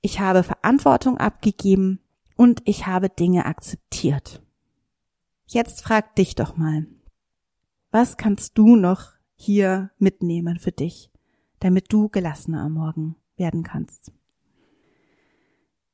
Ich 0.00 0.20
habe 0.20 0.42
Verantwortung 0.42 1.18
abgegeben 1.18 2.00
und 2.40 2.62
ich 2.64 2.86
habe 2.86 3.10
Dinge 3.10 3.44
akzeptiert. 3.44 4.40
Jetzt 5.44 5.82
frag 5.82 6.16
dich 6.16 6.36
doch 6.36 6.56
mal, 6.56 6.86
was 7.90 8.16
kannst 8.16 8.56
du 8.56 8.76
noch 8.76 9.12
hier 9.36 9.90
mitnehmen 9.98 10.58
für 10.58 10.72
dich, 10.72 11.10
damit 11.58 11.92
du 11.92 12.08
gelassener 12.08 12.62
am 12.62 12.72
Morgen 12.72 13.16
werden 13.36 13.62
kannst? 13.62 14.10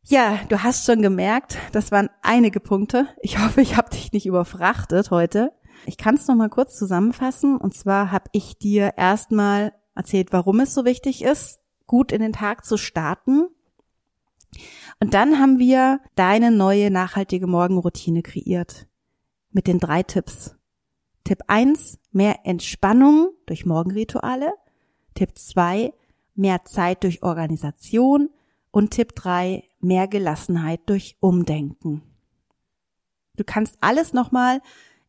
Ja, 0.05 0.39
du 0.49 0.63
hast 0.63 0.87
schon 0.87 1.03
gemerkt, 1.03 1.59
das 1.73 1.91
waren 1.91 2.11
einige 2.23 2.61
Punkte. 2.61 3.09
Ich 3.23 3.41
hoffe, 3.41 3.61
ich 3.61 3.77
habe 3.77 3.91
dich 3.91 4.13
nicht 4.13 4.27
überfrachtet 4.27 5.11
heute. 5.11 5.51
Ich 5.85 5.97
kann 5.97 6.15
es 6.15 6.29
noch 6.29 6.37
mal 6.37 6.49
kurz 6.49 6.79
zusammenfassen. 6.79 7.57
Und 7.57 7.75
zwar 7.75 8.13
habe 8.13 8.31
ich 8.31 8.57
dir 8.57 8.93
erstmal 8.97 9.73
erzählt, 9.97 10.33
warum 10.33 10.61
es 10.61 10.75
so 10.75 10.85
wichtig 10.85 11.25
ist, 11.25 11.59
gut 11.89 12.13
in 12.13 12.21
den 12.21 12.33
Tag 12.33 12.65
zu 12.65 12.77
starten 12.77 13.49
und 15.01 15.15
dann 15.15 15.39
haben 15.39 15.59
wir 15.59 16.01
deine 16.15 16.51
neue 16.51 16.91
nachhaltige 16.91 17.47
Morgenroutine 17.47 18.23
kreiert. 18.23 18.87
Mit 19.51 19.67
den 19.67 19.79
drei 19.79 20.03
Tipps. 20.03 20.57
Tipp 21.25 21.41
1, 21.49 21.99
mehr 22.13 22.41
Entspannung 22.45 23.31
durch 23.47 23.67
Morgenrituale. 23.67 24.53
Tipp 25.15 25.37
2, 25.37 25.93
mehr 26.35 26.65
Zeit 26.65 27.05
durch 27.05 27.23
Organisation. 27.23 28.31
Und 28.71 28.91
Tipp 28.91 29.15
3, 29.15 29.65
mehr 29.81 30.09
Gelassenheit 30.09 30.81
durch 30.87 31.17
Umdenken. 31.21 32.03
Du 33.37 33.45
kannst 33.45 33.77
alles 33.81 34.13
nochmal 34.13 34.61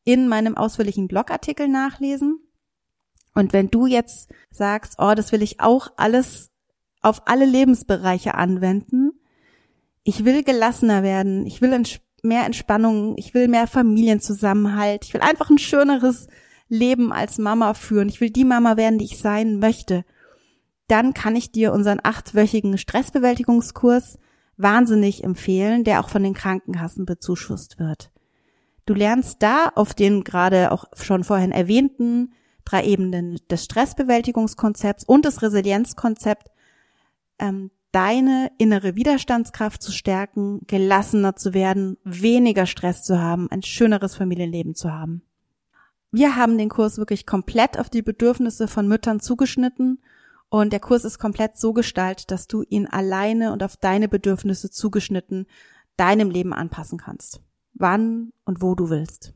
in 0.03 0.27
meinem 0.27 0.55
ausführlichen 0.55 1.07
Blogartikel 1.07 1.67
nachlesen. 1.67 2.39
Und 3.33 3.53
wenn 3.53 3.69
du 3.69 3.85
jetzt 3.85 4.29
sagst, 4.51 4.95
oh, 4.99 5.13
das 5.15 5.31
will 5.31 5.41
ich 5.41 5.59
auch 5.59 5.89
alles 5.97 6.51
auf 7.01 7.27
alle 7.27 7.45
Lebensbereiche 7.45 8.35
anwenden, 8.35 9.11
ich 10.07 10.23
will 10.23 10.41
gelassener 10.41 11.03
werden, 11.03 11.45
ich 11.45 11.61
will 11.61 11.83
mehr 12.23 12.45
Entspannung, 12.45 13.15
ich 13.17 13.33
will 13.33 13.49
mehr 13.49 13.67
Familienzusammenhalt, 13.67 15.03
ich 15.03 15.13
will 15.13 15.19
einfach 15.19 15.49
ein 15.49 15.57
schöneres 15.57 16.27
Leben 16.69 17.11
als 17.11 17.39
Mama 17.39 17.73
führen, 17.73 18.07
ich 18.07 18.21
will 18.21 18.29
die 18.29 18.45
Mama 18.45 18.77
werden, 18.77 18.99
die 18.99 19.05
ich 19.05 19.17
sein 19.17 19.59
möchte, 19.59 20.05
dann 20.87 21.13
kann 21.13 21.35
ich 21.35 21.51
dir 21.51 21.73
unseren 21.73 21.99
achtwöchigen 22.01 22.77
Stressbewältigungskurs 22.77 24.17
wahnsinnig 24.55 25.25
empfehlen, 25.25 25.83
der 25.83 25.99
auch 25.99 26.07
von 26.07 26.23
den 26.23 26.33
Krankenkassen 26.33 27.05
bezuschusst 27.05 27.77
wird. 27.77 28.09
Du 28.85 28.93
lernst 28.93 29.43
da 29.43 29.73
auf 29.75 29.93
den 29.93 30.23
gerade 30.23 30.71
auch 30.71 30.85
schon 30.93 31.25
vorhin 31.25 31.51
erwähnten 31.51 32.31
drei 32.63 32.85
Ebenen 32.85 33.41
des 33.51 33.65
Stressbewältigungskonzepts 33.65 35.03
und 35.03 35.25
des 35.25 35.41
Resilienzkonzepts 35.41 36.49
ähm, 37.39 37.71
deine 37.91 38.51
innere 38.57 38.95
Widerstandskraft 38.95 39.81
zu 39.81 39.91
stärken, 39.91 40.61
gelassener 40.67 41.35
zu 41.35 41.53
werden, 41.53 41.97
weniger 42.03 42.65
Stress 42.65 43.03
zu 43.03 43.19
haben, 43.19 43.49
ein 43.49 43.63
schöneres 43.63 44.15
Familienleben 44.15 44.75
zu 44.75 44.91
haben. 44.91 45.23
Wir 46.11 46.35
haben 46.35 46.57
den 46.57 46.69
Kurs 46.69 46.97
wirklich 46.97 47.25
komplett 47.25 47.79
auf 47.79 47.89
die 47.89 48.01
Bedürfnisse 48.01 48.67
von 48.67 48.87
Müttern 48.87 49.19
zugeschnitten 49.19 49.99
und 50.49 50.71
der 50.71 50.79
Kurs 50.79 51.03
ist 51.03 51.19
komplett 51.19 51.57
so 51.57 51.73
gestaltet, 51.73 52.31
dass 52.31 52.47
du 52.47 52.63
ihn 52.63 52.87
alleine 52.87 53.51
und 53.51 53.63
auf 53.63 53.75
deine 53.77 54.07
Bedürfnisse 54.07 54.69
zugeschnitten 54.69 55.47
deinem 55.97 56.29
Leben 56.29 56.53
anpassen 56.53 56.97
kannst. 56.97 57.41
Wann 57.73 58.31
und 58.45 58.61
wo 58.61 58.75
du 58.75 58.89
willst. 58.89 59.33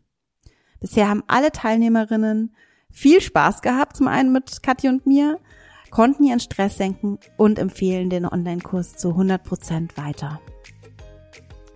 Bisher 0.80 1.10
haben 1.10 1.24
alle 1.28 1.52
Teilnehmerinnen 1.52 2.56
viel 2.90 3.22
Spaß 3.22 3.62
gehabt, 3.62 3.98
zum 3.98 4.08
einen 4.08 4.32
mit 4.32 4.64
Kathi 4.64 4.88
und 4.88 5.06
mir, 5.06 5.40
konnten 5.91 6.23
ihren 6.23 6.39
Stress 6.39 6.77
senken 6.77 7.19
und 7.38 7.60
empfehlen 7.60 8.10
den 8.10 8.25
Online-Kurs 8.25 8.95
zu 8.95 9.10
100 9.10 9.43
Prozent 9.43 9.97
weiter. 9.97 10.41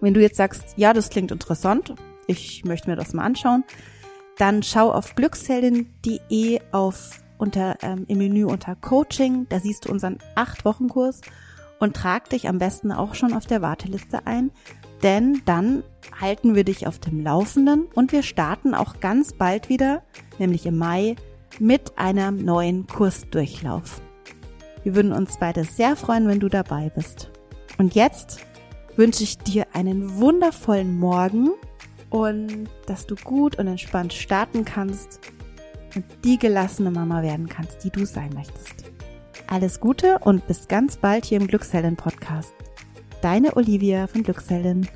Wenn 0.01 0.13
du 0.13 0.21
jetzt 0.21 0.38
sagst, 0.38 0.73
ja, 0.78 0.93
das 0.93 1.10
klingt 1.10 1.32
interessant, 1.32 1.93
ich 2.28 2.63
möchte 2.65 2.89
mir 2.89 2.95
das 2.95 3.13
mal 3.13 3.23
anschauen, 3.23 3.63
dann 4.38 4.63
schau 4.63 4.91
auf 4.91 5.15
glücksheldin.de 5.15 6.60
auf 6.71 7.21
unter 7.38 7.78
ähm, 7.82 8.06
im 8.08 8.17
Menü 8.17 8.45
unter 8.45 8.75
Coaching, 8.75 9.45
da 9.49 9.60
siehst 9.60 9.86
du 9.86 9.91
unseren 9.91 10.19
acht 10.36 10.65
Wochen 10.65 10.88
Kurs 10.88 11.21
und 11.80 11.95
trag 11.95 12.30
dich 12.30 12.47
am 12.47 12.58
besten 12.58 12.91
auch 12.91 13.15
schon 13.15 13.34
auf 13.34 13.45
der 13.45 13.62
Warteliste 13.62 14.25
ein, 14.25 14.51
denn 15.04 15.41
dann 15.45 15.84
halten 16.19 16.56
wir 16.56 16.63
dich 16.63 16.88
auf 16.88 16.99
dem 16.99 17.21
Laufenden 17.21 17.88
und 17.93 18.12
wir 18.12 18.23
starten 18.23 18.73
auch 18.73 18.99
ganz 18.99 19.34
bald 19.34 19.69
wieder, 19.69 20.04
nämlich 20.39 20.65
im 20.65 20.78
Mai, 20.78 21.15
mit 21.60 21.97
einem 21.97 22.43
neuen 22.43 22.88
Kursdurchlauf. 22.88 24.01
Wir 24.86 24.93
würden 24.93 25.13
uns 25.13 25.38
beide 25.39 25.63
sehr 25.63 25.95
freuen, 25.95 26.28
wenn 26.28 26.39
du 26.39 26.48
dabei 26.48 26.91
bist. 26.93 27.32
Und 27.80 27.95
jetzt 27.95 28.45
wünsche 28.95 29.24
ich 29.24 29.39
dir 29.39 29.65
einen 29.74 30.17
wundervollen 30.17 31.00
Morgen 31.00 31.50
und 32.12 32.69
dass 32.86 33.08
du 33.08 33.15
gut 33.15 33.58
und 33.58 33.65
entspannt 33.65 34.13
starten 34.13 34.63
kannst 34.63 35.21
und 35.95 36.06
die 36.24 36.38
gelassene 36.38 36.91
Mama 36.91 37.24
werden 37.24 37.50
kannst, 37.50 37.84
die 37.84 37.89
du 37.89 38.06
sein 38.06 38.30
möchtest. 38.36 38.86
Alles 39.48 39.80
Gute 39.80 40.19
und 40.19 40.45
bis 40.45 40.67
ganz 40.67 40.98
bald 40.98 41.26
hier 41.26 41.39
im 41.39 41.48
Glücksheldin 41.48 41.95
Podcast. 41.95 42.54
Deine 43.21 43.58
Olivia 43.58 44.06
von 44.06 44.21
Glücksheldin. 44.21 44.88